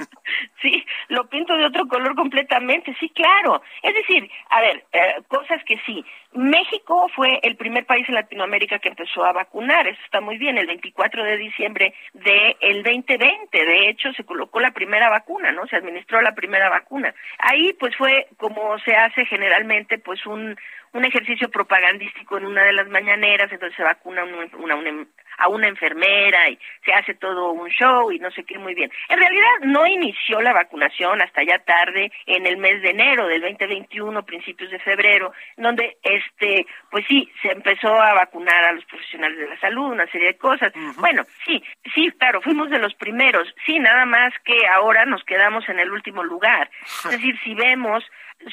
[0.61, 3.61] sí, lo pinto de otro color completamente, sí, claro.
[3.81, 6.03] Es decir, a ver, eh, cosas que sí.
[6.33, 10.57] México fue el primer país en Latinoamérica que empezó a vacunar, eso está muy bien,
[10.57, 15.67] el 24 de diciembre del 2020, de hecho, se colocó la primera vacuna, ¿no?
[15.67, 17.13] Se administró la primera vacuna.
[17.39, 20.55] Ahí, pues, fue como se hace generalmente, pues, un,
[20.93, 25.05] un ejercicio propagandístico en una de las mañaneras, entonces se vacuna una, una,
[25.41, 28.91] a una enfermera y se hace todo un show y no sé qué muy bien.
[29.09, 33.41] En realidad no inició la vacunación hasta ya tarde en el mes de enero del
[33.41, 39.37] 2021, principios de febrero, donde este, pues sí, se empezó a vacunar a los profesionales
[39.37, 40.71] de la salud, una serie de cosas.
[40.97, 43.47] Bueno, sí, sí, claro, fuimos de los primeros.
[43.65, 46.69] Sí, nada más que ahora nos quedamos en el último lugar.
[47.05, 48.03] Es decir, si vemos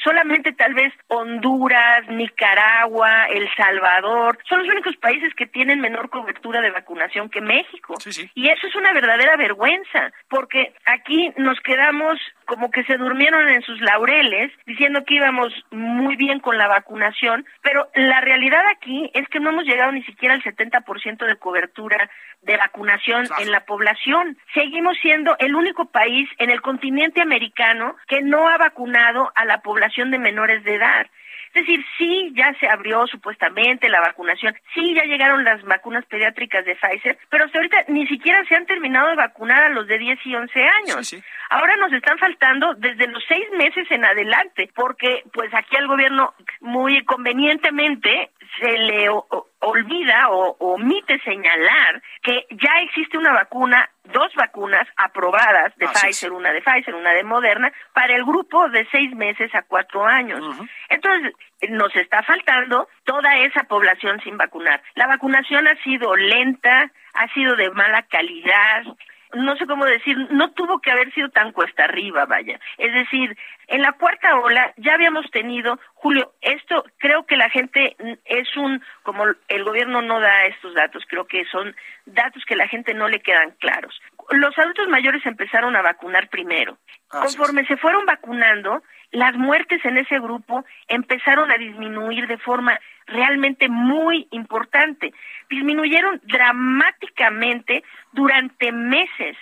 [0.03, 6.61] solamente tal vez Honduras, Nicaragua, El Salvador, son los únicos países que tienen menor cobertura
[6.61, 7.95] de vacunación que México.
[8.35, 13.61] Y eso es una verdadera vergüenza, porque aquí nos quedamos como que se durmieron en
[13.61, 19.27] sus laureles diciendo que íbamos muy bien con la vacunación, pero la realidad aquí es
[19.29, 22.09] que no hemos llegado ni siquiera al 70% de cobertura
[22.41, 24.37] de vacunación en la población.
[24.53, 29.61] Seguimos siendo el único país en el continente americano que no ha vacunado a la
[29.61, 31.07] población de menores de edad.
[31.53, 36.63] Es decir, sí, ya se abrió supuestamente la vacunación, sí, ya llegaron las vacunas pediátricas
[36.63, 39.97] de Pfizer, pero hasta ahorita ni siquiera se han terminado de vacunar a los de
[39.97, 41.15] 10 y 11 años.
[41.49, 46.35] Ahora nos están faltando desde los seis meses en adelante, porque pues aquí al gobierno
[46.59, 49.09] muy convenientemente se le
[49.59, 56.51] olvida o omite señalar que ya existe una vacuna, dos vacunas aprobadas de Pfizer, una
[56.51, 60.41] de Pfizer, una de Moderna, para el grupo de seis meses a cuatro años.
[60.89, 61.33] Entonces,
[61.69, 64.81] nos está faltando toda esa población sin vacunar.
[64.95, 68.83] La vacunación ha sido lenta, ha sido de mala calidad,
[69.33, 72.59] no sé cómo decir, no tuvo que haber sido tan cuesta arriba, vaya.
[72.77, 73.37] Es decir,
[73.67, 78.81] en la cuarta ola ya habíamos tenido, Julio, esto creo que la gente es un,
[79.03, 83.07] como el gobierno no da estos datos, creo que son datos que la gente no
[83.07, 84.01] le quedan claros.
[84.31, 86.77] Los adultos mayores empezaron a vacunar primero.
[87.07, 92.79] Conforme se fueron vacunando, las muertes en ese grupo empezaron a disminuir de forma
[93.11, 95.13] realmente muy importante.
[95.49, 99.37] Disminuyeron dramáticamente durante meses,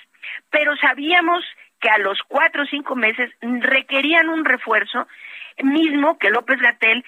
[0.49, 1.43] pero sabíamos
[1.79, 5.07] que a los cuatro o cinco meses requerían un refuerzo
[5.63, 7.03] mismo que López Gatel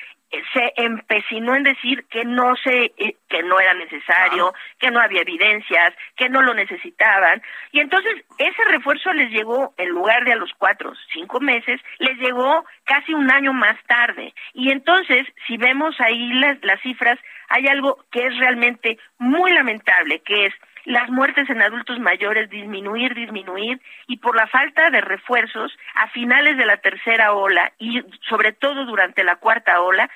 [0.53, 5.21] se empecinó en decir que no se eh, que no era necesario, que no había
[5.21, 7.41] evidencias, que no lo necesitaban.
[7.71, 12.17] Y entonces ese refuerzo les llegó en lugar de a los cuatro cinco meses les
[12.17, 14.33] llegó casi un año más tarde.
[14.53, 20.21] Y entonces si vemos ahí las, las cifras hay algo que es realmente muy lamentable
[20.21, 20.53] que es
[20.89, 26.57] las muertes en adultos mayores disminuir, disminuir, y por la falta de refuerzos, a finales
[26.57, 30.09] de la tercera ola y sobre todo durante la cuarta ola,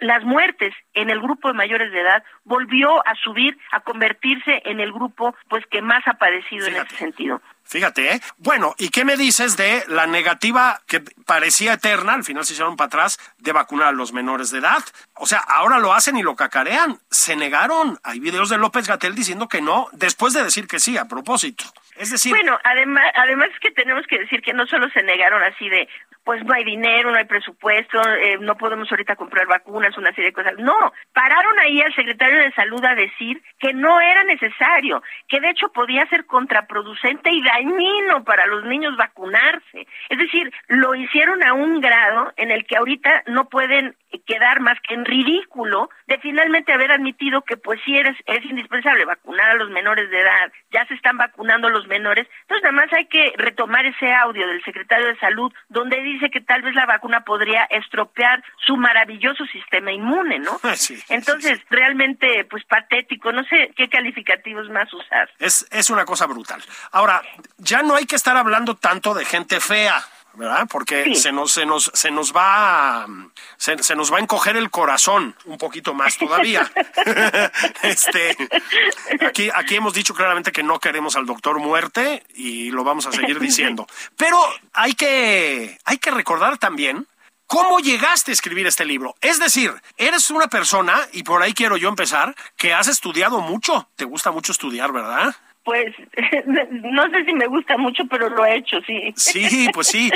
[0.00, 4.80] las muertes en el grupo de mayores de edad volvió a subir, a convertirse en
[4.80, 7.40] el grupo pues que más ha padecido en ese sentido.
[7.66, 8.20] Fíjate, ¿eh?
[8.38, 12.76] Bueno, ¿y qué me dices de la negativa que parecía eterna, al final se hicieron
[12.76, 14.82] para atrás, de vacunar a los menores de edad?
[15.14, 16.98] O sea, ahora lo hacen y lo cacarean.
[17.10, 17.98] Se negaron.
[18.04, 21.64] Hay videos de López Gatel diciendo que no, después de decir que sí, a propósito.
[21.96, 22.30] Es decir.
[22.30, 25.88] Bueno, además, además es que tenemos que decir que no solo se negaron así de,
[26.26, 30.30] pues no hay dinero, no hay presupuesto, eh, no podemos ahorita comprar vacunas, una serie
[30.30, 30.54] de cosas.
[30.58, 30.74] No,
[31.12, 35.68] pararon ahí al secretario de salud a decir que no era necesario, que de hecho
[35.68, 39.86] podía ser contraproducente y dañino para los niños vacunarse.
[40.08, 43.94] Es decir, lo hicieron a un grado en el que ahorita no pueden
[44.26, 49.04] quedar más que en ridículo de finalmente haber admitido que pues sí eres, es indispensable
[49.04, 52.26] vacunar a los menores de edad, ya se están vacunando los menores.
[52.42, 56.40] Entonces, nada más hay que retomar ese audio del secretario de Salud, donde dice que
[56.40, 60.60] tal vez la vacuna podría estropear su maravilloso sistema inmune, ¿no?
[61.08, 65.28] Entonces, realmente, pues patético, no sé qué calificativos más usar.
[65.38, 66.62] Es, es una cosa brutal.
[66.92, 67.22] Ahora,
[67.58, 70.04] ya no hay que estar hablando tanto de gente fea.
[70.36, 70.66] ¿Verdad?
[70.70, 73.06] Porque se nos se nos se nos va a,
[73.56, 76.70] se, nos va a encoger el corazón un poquito más todavía.
[77.82, 78.36] este
[79.26, 83.12] aquí aquí hemos dicho claramente que no queremos al doctor muerte y lo vamos a
[83.12, 83.86] seguir diciendo.
[84.16, 84.38] Pero
[84.72, 87.06] hay que hay que recordar también
[87.48, 89.14] ¿Cómo llegaste a escribir este libro?
[89.20, 93.88] Es decir, eres una persona, y por ahí quiero yo empezar, que has estudiado mucho.
[93.94, 95.32] Te gusta mucho estudiar, ¿verdad?
[95.66, 95.92] Pues
[96.46, 99.12] no sé si me gusta mucho, pero lo he hecho, sí.
[99.16, 100.12] Sí, pues sí.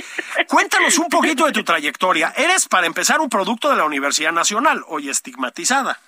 [0.46, 2.32] Cuéntanos un poquito de tu trayectoria.
[2.36, 5.98] Eres, para empezar, un producto de la Universidad Nacional, hoy estigmatizada.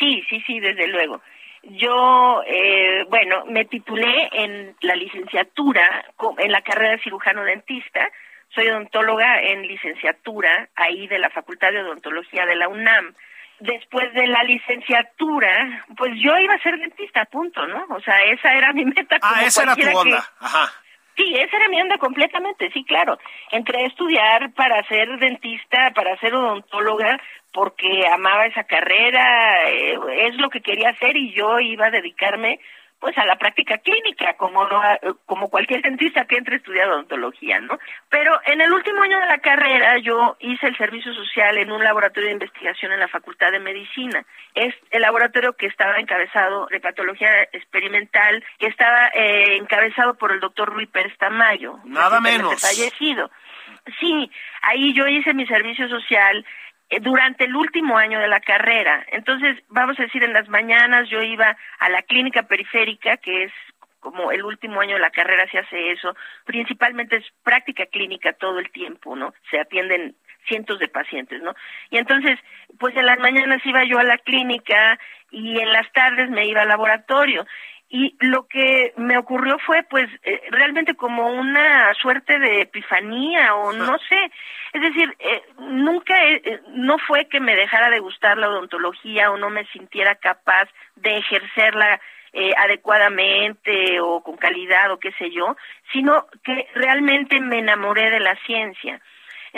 [0.00, 1.22] Sí, sí, sí, desde luego.
[1.62, 6.04] Yo, eh, bueno, me titulé en la licenciatura,
[6.38, 8.10] en la carrera de cirujano dentista.
[8.52, 13.14] Soy odontóloga en licenciatura, ahí de la Facultad de Odontología de la UNAM
[13.60, 17.86] después de la licenciatura, pues yo iba a ser dentista, punto, ¿no?
[17.90, 19.18] O sea, esa era mi meta.
[19.22, 20.72] ah, esa era tu onda, ajá.
[21.16, 23.18] Sí, esa era mi onda completamente, sí, claro.
[23.50, 27.20] Entré a estudiar para ser dentista, para ser odontóloga,
[27.52, 29.98] porque amaba esa carrera, eh,
[30.28, 32.60] es lo que quería hacer y yo iba a dedicarme
[33.00, 34.66] pues a la práctica clínica, como
[35.26, 37.78] como cualquier dentista que entre a estudiar odontología, ¿no?
[38.08, 41.82] Pero en el último año de la carrera yo hice el servicio social en un
[41.82, 44.24] laboratorio de investigación en la Facultad de Medicina.
[44.54, 50.40] Es el laboratorio que estaba encabezado de patología experimental, que estaba eh, encabezado por el
[50.40, 51.78] doctor Luis Pérez Tamayo.
[51.84, 52.60] Nada menos.
[52.60, 53.30] Fallecido.
[54.00, 54.30] Sí,
[54.62, 56.44] ahí yo hice mi servicio social
[57.02, 59.04] durante el último año de la carrera.
[59.12, 63.52] Entonces, vamos a decir, en las mañanas yo iba a la clínica periférica, que es
[64.00, 66.14] como el último año de la carrera se hace eso,
[66.44, 69.34] principalmente es práctica clínica todo el tiempo, ¿no?
[69.50, 70.14] Se atienden
[70.46, 71.54] cientos de pacientes, ¿no?
[71.90, 72.38] Y entonces,
[72.78, 74.98] pues en las mañanas iba yo a la clínica
[75.30, 77.44] y en las tardes me iba al laboratorio
[77.90, 83.72] y lo que me ocurrió fue pues eh, realmente como una suerte de epifanía o
[83.72, 84.30] no sé.
[84.74, 89.38] Es decir eh, nunca eh, no fue que me dejara de gustar la odontología o
[89.38, 92.00] no me sintiera capaz de ejercerla
[92.58, 95.56] adecuadamente o con calidad o qué sé yo
[95.92, 99.00] sino que realmente me enamoré de la ciencia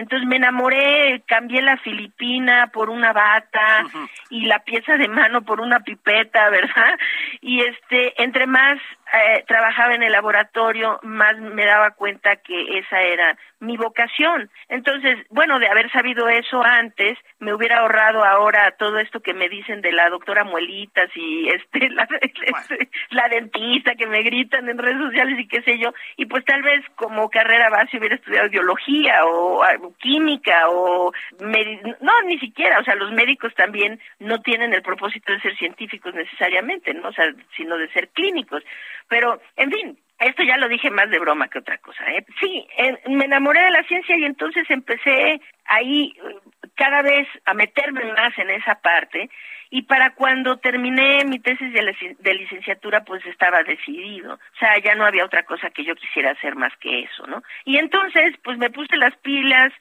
[0.00, 3.84] entonces me enamoré, cambié la filipina por una bata
[4.30, 6.98] y la pieza de mano por una pipeta, ¿verdad?
[7.42, 8.78] Y este, entre más
[9.12, 14.50] eh, trabajaba en el laboratorio, más me daba cuenta que esa era mi vocación.
[14.68, 19.48] Entonces, bueno, de haber sabido eso antes, me hubiera ahorrado ahora todo esto que me
[19.48, 24.78] dicen de la doctora Muelitas y este la, este, la dentista que me gritan en
[24.78, 28.48] redes sociales y qué sé yo, y pues tal vez como carrera base hubiera estudiado
[28.48, 29.62] biología o,
[29.98, 35.40] química o no, ni siquiera, o sea, los médicos también no tienen el propósito de
[35.40, 37.08] ser científicos necesariamente, ¿no?
[37.08, 37.26] O sea,
[37.56, 38.62] sino de ser clínicos.
[39.08, 42.04] Pero, en fin, esto ya lo dije más de broma que otra cosa.
[42.10, 42.24] ¿eh?
[42.40, 42.66] Sí,
[43.08, 46.36] me enamoré de la ciencia y entonces empecé ahí eh,
[46.74, 49.30] cada vez a meterme más en esa parte
[49.70, 55.06] y para cuando terminé mi tesis de, licenciatura pues estaba decidido, o sea, ya no
[55.06, 57.42] había otra cosa que yo quisiera hacer más que eso, ¿no?
[57.64, 59.72] Y entonces pues me puse las pilas,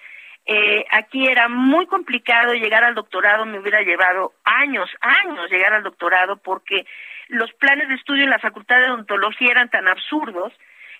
[0.45, 5.83] eh, aquí era muy complicado llegar al doctorado, me hubiera llevado años, años llegar al
[5.83, 6.85] doctorado porque
[7.29, 10.51] los planes de estudio en la Facultad de Odontología eran tan absurdos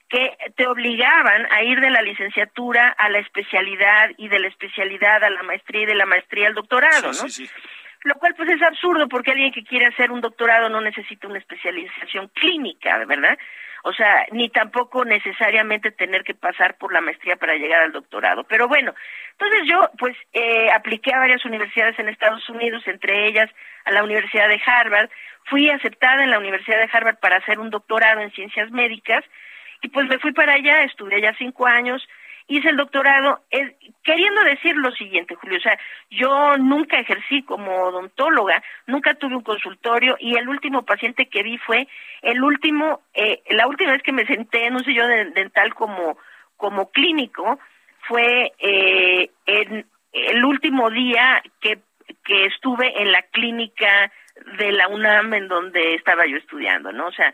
[0.08, 5.24] que te obligaban a ir de la licenciatura a la especialidad y de la especialidad
[5.24, 7.14] a la maestría y de la maestría al doctorado, ¿no?
[7.14, 7.50] Sí, sí.
[8.04, 11.38] Lo cual pues es absurdo porque alguien que quiere hacer un doctorado no necesita una
[11.38, 13.38] especialización clínica, ¿verdad?
[13.84, 18.44] O sea, ni tampoco necesariamente tener que pasar por la maestría para llegar al doctorado.
[18.44, 18.94] Pero bueno,
[19.32, 23.50] entonces yo pues eh, apliqué a varias universidades en Estados Unidos, entre ellas
[23.86, 25.10] a la Universidad de Harvard,
[25.46, 29.24] fui aceptada en la Universidad de Harvard para hacer un doctorado en ciencias médicas
[29.82, 32.06] y pues me fui para allá, estudié allá cinco años,
[32.50, 33.42] hice el doctorado,
[34.04, 35.80] queriendo decir lo siguiente, Julio, o sea,
[36.10, 41.58] yo nunca ejercí como odontóloga, nunca tuve un consultorio y el último paciente que vi
[41.60, 41.88] fue
[42.22, 46.18] el último, eh, la última vez que me senté en un sillón dental como,
[46.58, 47.60] como clínico
[48.08, 51.80] fue eh, el último día que,
[52.24, 54.12] que estuve en la clínica
[54.58, 57.08] de la UNAM en donde estaba yo estudiando, ¿no?
[57.08, 57.32] O sea,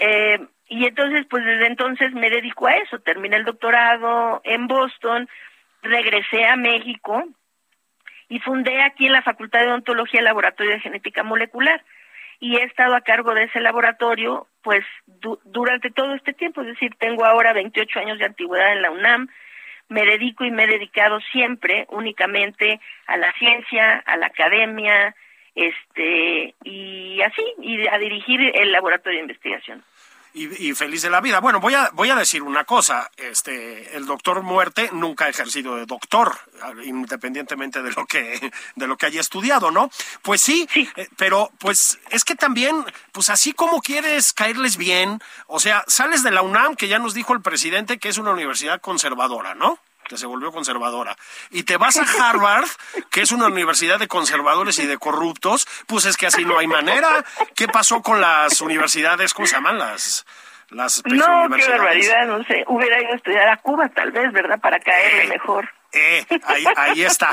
[0.00, 0.38] eh,
[0.70, 3.00] y entonces, pues desde entonces me dedico a eso.
[3.00, 5.28] Terminé el doctorado en Boston,
[5.82, 7.24] regresé a México
[8.28, 11.82] y fundé aquí en la Facultad de Odontología el Laboratorio de Genética Molecular.
[12.38, 14.84] Y he estado a cargo de ese laboratorio pues
[15.44, 19.28] durante todo este tiempo, es decir, tengo ahora 28 años de antigüedad en la UNAM,
[19.88, 25.16] me dedico y me he dedicado siempre únicamente a la ciencia, a la academia,
[25.56, 29.82] este y así y a dirigir el laboratorio de investigación
[30.32, 31.40] y, feliz de la vida.
[31.40, 33.10] Bueno, voy a, voy a decir una cosa.
[33.16, 36.36] Este, el doctor Muerte nunca ha ejercido de doctor,
[36.84, 39.90] independientemente de lo que, de lo que haya estudiado, ¿no?
[40.22, 45.58] Pues sí, eh, pero pues es que también, pues así como quieres caerles bien, o
[45.58, 48.80] sea, sales de la UNAM, que ya nos dijo el presidente que es una universidad
[48.80, 49.78] conservadora, ¿no?
[50.10, 51.16] Que se volvió conservadora,
[51.50, 52.68] y te vas a Harvard,
[53.10, 56.66] que es una universidad de conservadores y de corruptos, pues es que así no hay
[56.66, 57.24] manera.
[57.54, 60.26] ¿Qué pasó con las universidades, cómo se llaman las?
[60.70, 62.64] Las no, qué barbaridad, no sé.
[62.66, 64.58] Hubiera ido a estudiar a Cuba, tal vez, ¿verdad?
[64.58, 65.70] Para caerle eh, mejor.
[65.92, 67.30] Eh, ahí, ahí está.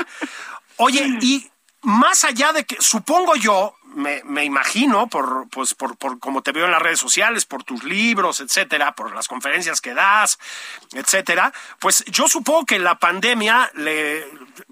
[0.76, 1.50] Oye, y
[1.82, 6.66] más allá de que, supongo yo, me, imagino, por, pues, por, por como te veo
[6.66, 10.38] en las redes sociales, por tus libros, etcétera, por las conferencias que das,
[10.92, 14.26] etcétera, pues yo supongo que la pandemia le,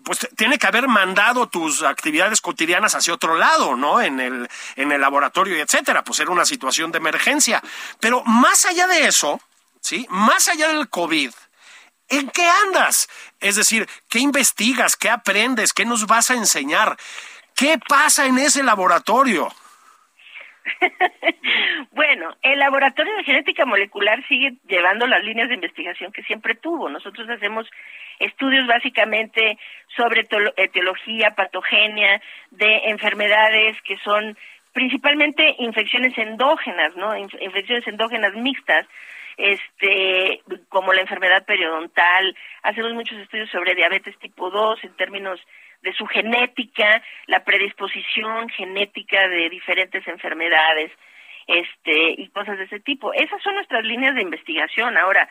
[0.05, 4.01] pues tiene que haber mandado tus actividades cotidianas hacia otro lado, ¿no?
[4.01, 7.63] En el, en el laboratorio, etcétera, pues era una situación de emergencia.
[8.01, 9.41] Pero más allá de eso,
[9.81, 10.07] ¿sí?
[10.11, 11.33] Más allá del COVID,
[12.09, 13.09] ¿en qué andas?
[13.41, 14.97] Es decir, ¿qué investigas?
[14.97, 15.73] ¿Qué aprendes?
[15.73, 16.97] ¿Qué nos vas a enseñar?
[17.57, 19.49] ¿Qué pasa en ese laboratorio?
[21.93, 26.91] bueno, el laboratorio de genética molecular sigue llevando las líneas de investigación que siempre tuvo.
[26.91, 27.67] Nosotros hacemos
[28.19, 29.59] estudios básicamente
[29.97, 30.27] sobre
[30.57, 34.37] etiología, patogenia de enfermedades que son
[34.75, 37.17] principalmente infecciones endógenas, ¿no?
[37.17, 38.87] Infecciones endógenas mixtas,
[39.39, 42.37] este, como la enfermedad periodontal.
[42.63, 45.41] Hacemos muchos estudios sobre diabetes tipo 2 en términos
[45.87, 50.91] de su genética, la predisposición genética de diferentes enfermedades,
[51.47, 53.13] este, y cosas de ese tipo.
[53.13, 54.99] Esas son nuestras líneas de investigación.
[54.99, 55.29] Ahora,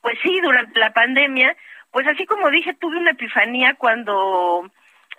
[0.00, 1.54] pues sí, durante la pandemia,
[1.90, 4.70] pues así como dije, tuve una epifanía cuando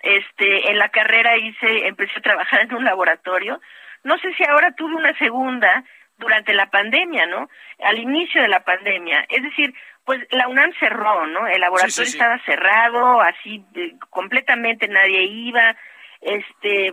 [0.02, 3.60] este en la carrera hice empecé a trabajar en un laboratorio.
[4.02, 5.84] No sé si ahora tuve una segunda
[6.18, 7.48] durante la pandemia, ¿no?
[7.84, 9.24] Al inicio de la pandemia.
[9.28, 9.72] Es decir,
[10.04, 11.46] pues la UNAM cerró, ¿no?
[11.46, 13.64] El laboratorio estaba cerrado, así
[14.10, 15.76] completamente nadie iba,
[16.20, 16.92] este,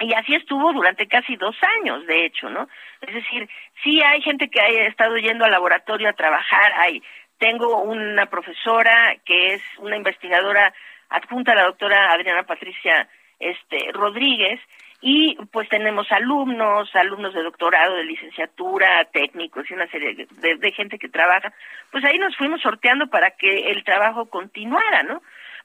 [0.00, 2.68] y así estuvo durante casi dos años, de hecho, ¿no?
[3.00, 3.48] Es decir,
[3.82, 7.02] sí hay gente que ha estado yendo al laboratorio a trabajar, hay,
[7.38, 10.72] tengo una profesora que es una investigadora
[11.10, 13.08] adjunta, la doctora Adriana Patricia
[13.38, 14.60] este, Rodríguez,
[15.06, 20.98] y pues tenemos alumnos, alumnos de doctorado, de licenciatura, técnicos y una serie de, gente
[20.98, 21.52] que trabaja,
[21.92, 25.20] pues ahí nos fuimos sorteando para que el trabajo continuara, ¿no?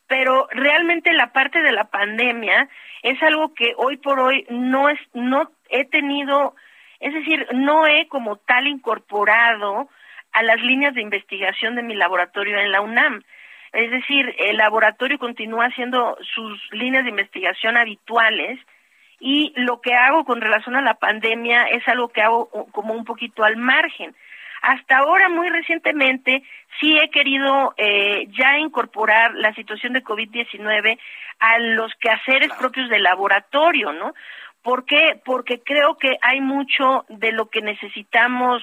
[0.08, 2.68] Pero realmente la parte de la pandemia
[3.02, 6.54] es algo que hoy por hoy no es, no he tenido,
[7.00, 9.88] es decir, no he como tal incorporado
[10.34, 13.24] a las líneas de investigación de mi laboratorio en la UNAM.
[13.72, 18.60] Es decir, el laboratorio continúa haciendo sus líneas de investigación habituales,
[19.20, 23.06] y lo que hago con relación a la pandemia es algo que hago como un
[23.06, 24.16] poquito al margen.
[24.62, 26.44] Hasta ahora, muy recientemente,
[26.80, 31.00] sí he querido eh, ya incorporar la situación de COVID-19
[31.40, 34.14] a los quehaceres propios del laboratorio, ¿no?
[34.62, 35.20] ¿Por qué?
[35.24, 38.62] Porque creo que hay mucho de lo que necesitamos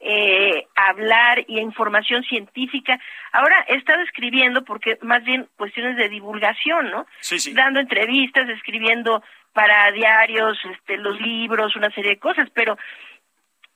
[0.00, 2.98] eh, hablar y información científica.
[3.32, 7.06] Ahora he estado escribiendo, porque más bien cuestiones de divulgación, ¿no?
[7.20, 7.54] Sí, sí.
[7.54, 9.22] Dando entrevistas, escribiendo
[9.56, 12.76] para diarios, este, los libros, una serie de cosas, pero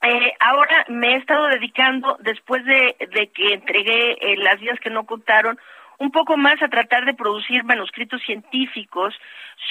[0.02, 2.96] eh, ahora me he estado dedicando, después de,
[3.32, 5.58] que entregué eh, las vías que no contaron,
[5.98, 9.14] un poco más a tratar de producir manuscritos científicos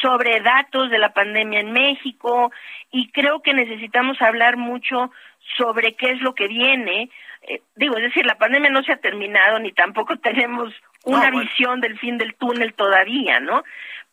[0.02, 2.52] sobre datos de la pandemia en México
[2.92, 5.12] y creo que necesitamos hablar mucho
[5.58, 7.12] sobre qué es lo que viene.
[7.44, 11.82] Eh, digo, es decir, la pandemia no se ha terminado ni tampoco tenemos una visión
[11.82, 13.64] del fin del túnel todavía, ¿no?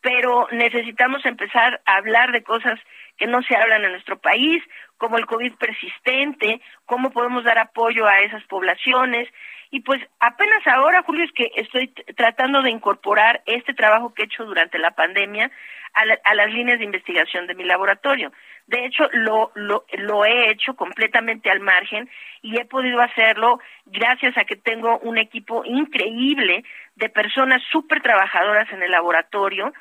[0.00, 2.78] Pero necesitamos empezar a hablar de cosas
[3.16, 4.62] que no se hablan en nuestro país,
[4.98, 9.28] como el COVID persistente, cómo podemos dar apoyo a esas poblaciones.
[9.70, 14.26] Y pues apenas ahora, Julio, es que estoy tratando de incorporar este trabajo que he
[14.26, 15.50] hecho durante la pandemia
[15.96, 18.30] a, las líneas de investigación de mi laboratorio.
[18.66, 22.10] De hecho, lo, lo, lo he hecho completamente al margen
[22.42, 26.64] y he podido hacerlo gracias a que tengo un equipo increíble
[26.96, 29.72] de personas súper trabajadoras en el laboratorio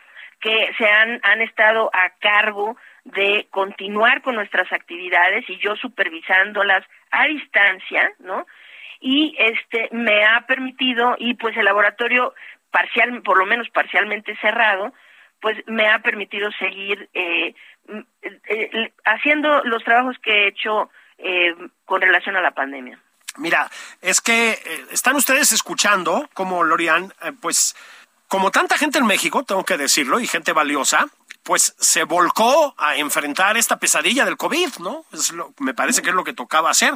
[0.45, 6.85] que se han, han estado a cargo de continuar con nuestras actividades y yo supervisándolas
[7.09, 8.45] a distancia, ¿no?
[8.99, 12.35] Y este me ha permitido y pues el laboratorio
[12.69, 14.93] parcial, por lo menos parcialmente cerrado,
[15.41, 17.55] pues me ha permitido seguir eh,
[18.47, 22.99] eh, haciendo los trabajos que he hecho eh, con relación a la pandemia.
[23.37, 23.69] Mira,
[24.01, 24.59] es que eh,
[24.91, 27.75] están ustedes escuchando como Lorian, eh, pues
[28.27, 31.07] como tanta gente en México, tengo que decirlo, y gente valiosa,
[31.43, 35.05] pues se volcó a enfrentar esta pesadilla del COVID, ¿no?
[35.11, 36.93] Es lo, me parece que es lo que tocaba hacer.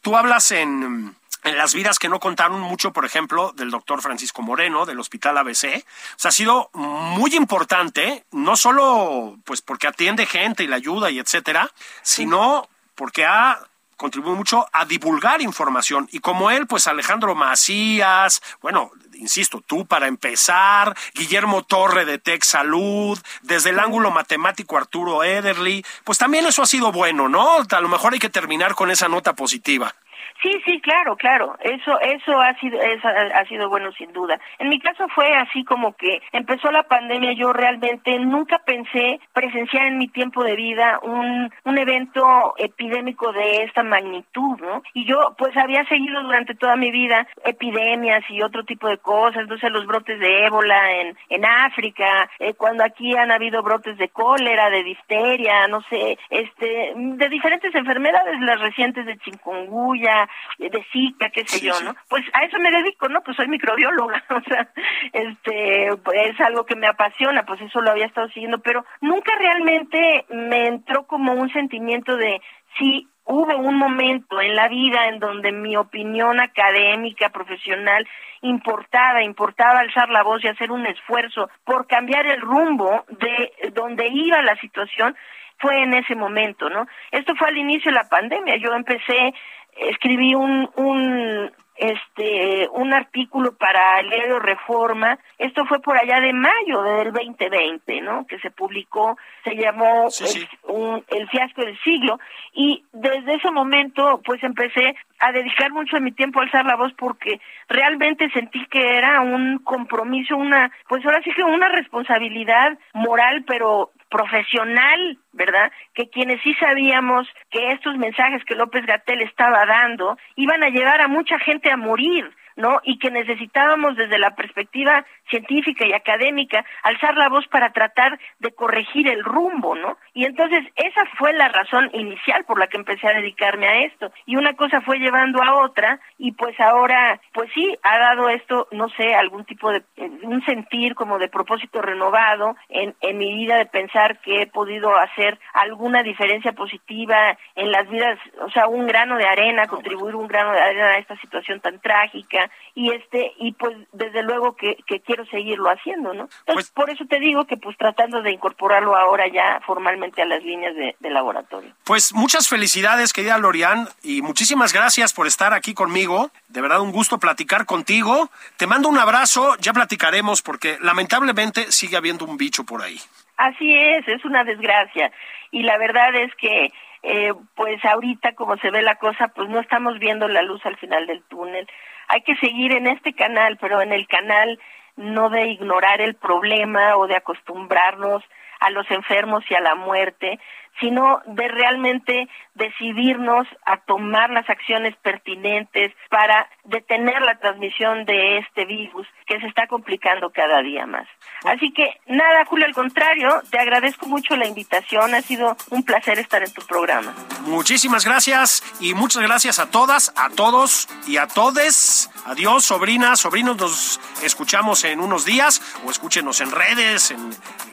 [0.00, 1.14] Tú hablas en,
[1.44, 5.38] en las vidas que no contaron mucho, por ejemplo, del doctor Francisco Moreno, del Hospital
[5.38, 5.84] ABC.
[5.84, 11.10] O sea, ha sido muy importante, no solo pues porque atiende gente y la ayuda
[11.10, 11.70] y etcétera,
[12.02, 13.60] sino porque ha
[13.96, 16.08] contribuido mucho a divulgar información.
[16.10, 18.90] Y como él, pues Alejandro Macías, bueno,
[19.22, 25.84] insisto, tú para empezar, Guillermo Torre de Tech Salud, desde el ángulo matemático Arturo Ederly,
[26.04, 27.58] pues también eso ha sido bueno, ¿no?
[27.70, 29.94] A lo mejor hay que terminar con esa nota positiva.
[30.42, 31.56] Sí, sí, claro, claro.
[31.60, 34.40] Eso, eso ha sido, ha sido bueno sin duda.
[34.58, 37.32] En mi caso fue así como que empezó la pandemia.
[37.32, 43.62] Yo realmente nunca pensé presenciar en mi tiempo de vida un, un evento epidémico de
[43.62, 44.82] esta magnitud, ¿no?
[44.94, 49.42] Y yo, pues, había seguido durante toda mi vida epidemias y otro tipo de cosas.
[49.42, 54.08] Entonces, los brotes de ébola en, en África, eh, cuando aquí han habido brotes de
[54.08, 60.28] cólera, de difteria, no sé, este, de diferentes enfermedades, las recientes de chikungunya,
[60.58, 61.94] de Zika, qué sé yo, ¿no?
[62.08, 63.20] Pues a eso me dedico, ¿no?
[63.22, 64.68] Pues soy microbióloga, o sea,
[65.12, 70.26] este, es algo que me apasiona, pues eso lo había estado siguiendo, pero nunca realmente
[70.30, 72.40] me entró como un sentimiento de
[72.78, 78.06] sí hubo un momento en la vida en donde mi opinión académica, profesional,
[78.40, 84.08] importaba, importaba alzar la voz y hacer un esfuerzo por cambiar el rumbo de donde
[84.08, 85.16] iba la situación,
[85.58, 86.86] fue en ese momento, ¿no?
[87.12, 88.56] Esto fue al inicio de la pandemia.
[88.56, 89.32] Yo empecé
[89.76, 95.18] escribí un, un este un artículo para el diario Reforma.
[95.38, 98.26] Esto fue por allá de mayo del 2020, ¿no?
[98.26, 102.18] Que se publicó, se llamó El, un, el fiasco del siglo
[102.52, 106.76] y desde ese momento pues empecé a dedicar mucho de mi tiempo a alzar la
[106.76, 112.78] voz porque realmente sentí que era un compromiso, una pues ahora sí que una responsabilidad
[112.92, 115.72] moral, pero profesional, ¿verdad?
[115.94, 121.00] Que quienes sí sabíamos que estos mensajes que López Gatel estaba dando iban a llevar
[121.00, 122.80] a mucha gente a morir, ¿no?
[122.84, 128.52] Y que necesitábamos desde la perspectiva científica y académica alzar la voz para tratar de
[128.52, 129.96] corregir el rumbo, ¿no?
[130.14, 134.12] Y entonces esa fue la razón inicial por la que empecé a dedicarme a esto.
[134.26, 138.68] Y una cosa fue llevando a otra y pues ahora, pues sí, ha dado esto,
[138.72, 139.82] no sé, algún tipo de,
[140.22, 144.94] un sentir como de propósito renovado en, en mi vida de pensar que he podido
[144.96, 150.28] hacer alguna diferencia positiva en las vidas, o sea, un grano de arena, contribuir un
[150.28, 152.41] grano de arena a esta situación tan trágica
[152.74, 156.22] y este, y pues desde luego que, que quiero seguirlo haciendo, ¿no?
[156.22, 160.26] Entonces, pues, por eso te digo que pues tratando de incorporarlo ahora ya formalmente a
[160.26, 161.72] las líneas de, de laboratorio.
[161.84, 166.30] Pues muchas felicidades, querida Lorian, y muchísimas gracias por estar aquí conmigo.
[166.48, 168.30] De verdad, un gusto platicar contigo.
[168.56, 172.98] Te mando un abrazo, ya platicaremos porque lamentablemente sigue habiendo un bicho por ahí.
[173.36, 175.10] Así es, es una desgracia.
[175.50, 176.72] Y la verdad es que
[177.02, 180.76] eh, pues ahorita como se ve la cosa, pues no estamos viendo la luz al
[180.76, 181.66] final del túnel.
[182.12, 184.60] Hay que seguir en este canal, pero en el canal
[184.96, 188.22] no de ignorar el problema o de acostumbrarnos
[188.60, 190.38] a los enfermos y a la muerte,
[190.80, 198.64] sino de realmente decidirnos a tomar las acciones pertinentes para detener la transmisión de este
[198.66, 201.06] virus que se está complicando cada día más.
[201.44, 206.18] Así que nada, Julio, al contrario, te agradezco mucho la invitación, ha sido un placer
[206.18, 207.14] estar en tu programa.
[207.46, 212.10] Muchísimas gracias y muchas gracias a todas, a todos y a todes.
[212.26, 217.30] Adiós, sobrinas, sobrinos, nos escuchamos en unos días o escúchenos en redes, en,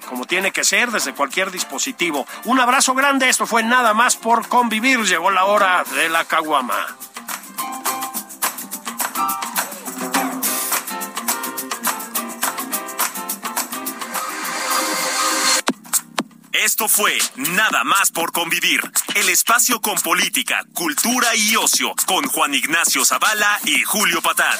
[0.10, 2.26] como tiene que ser, desde cualquier dispositivo.
[2.45, 6.97] Un abrazo grande, esto fue nada más por convivir, llegó la hora de la caguama.
[16.51, 18.82] Esto fue Nada más por convivir,
[19.16, 24.60] el espacio con política, cultura y ocio, con Juan Ignacio Zavala y Julio Patal.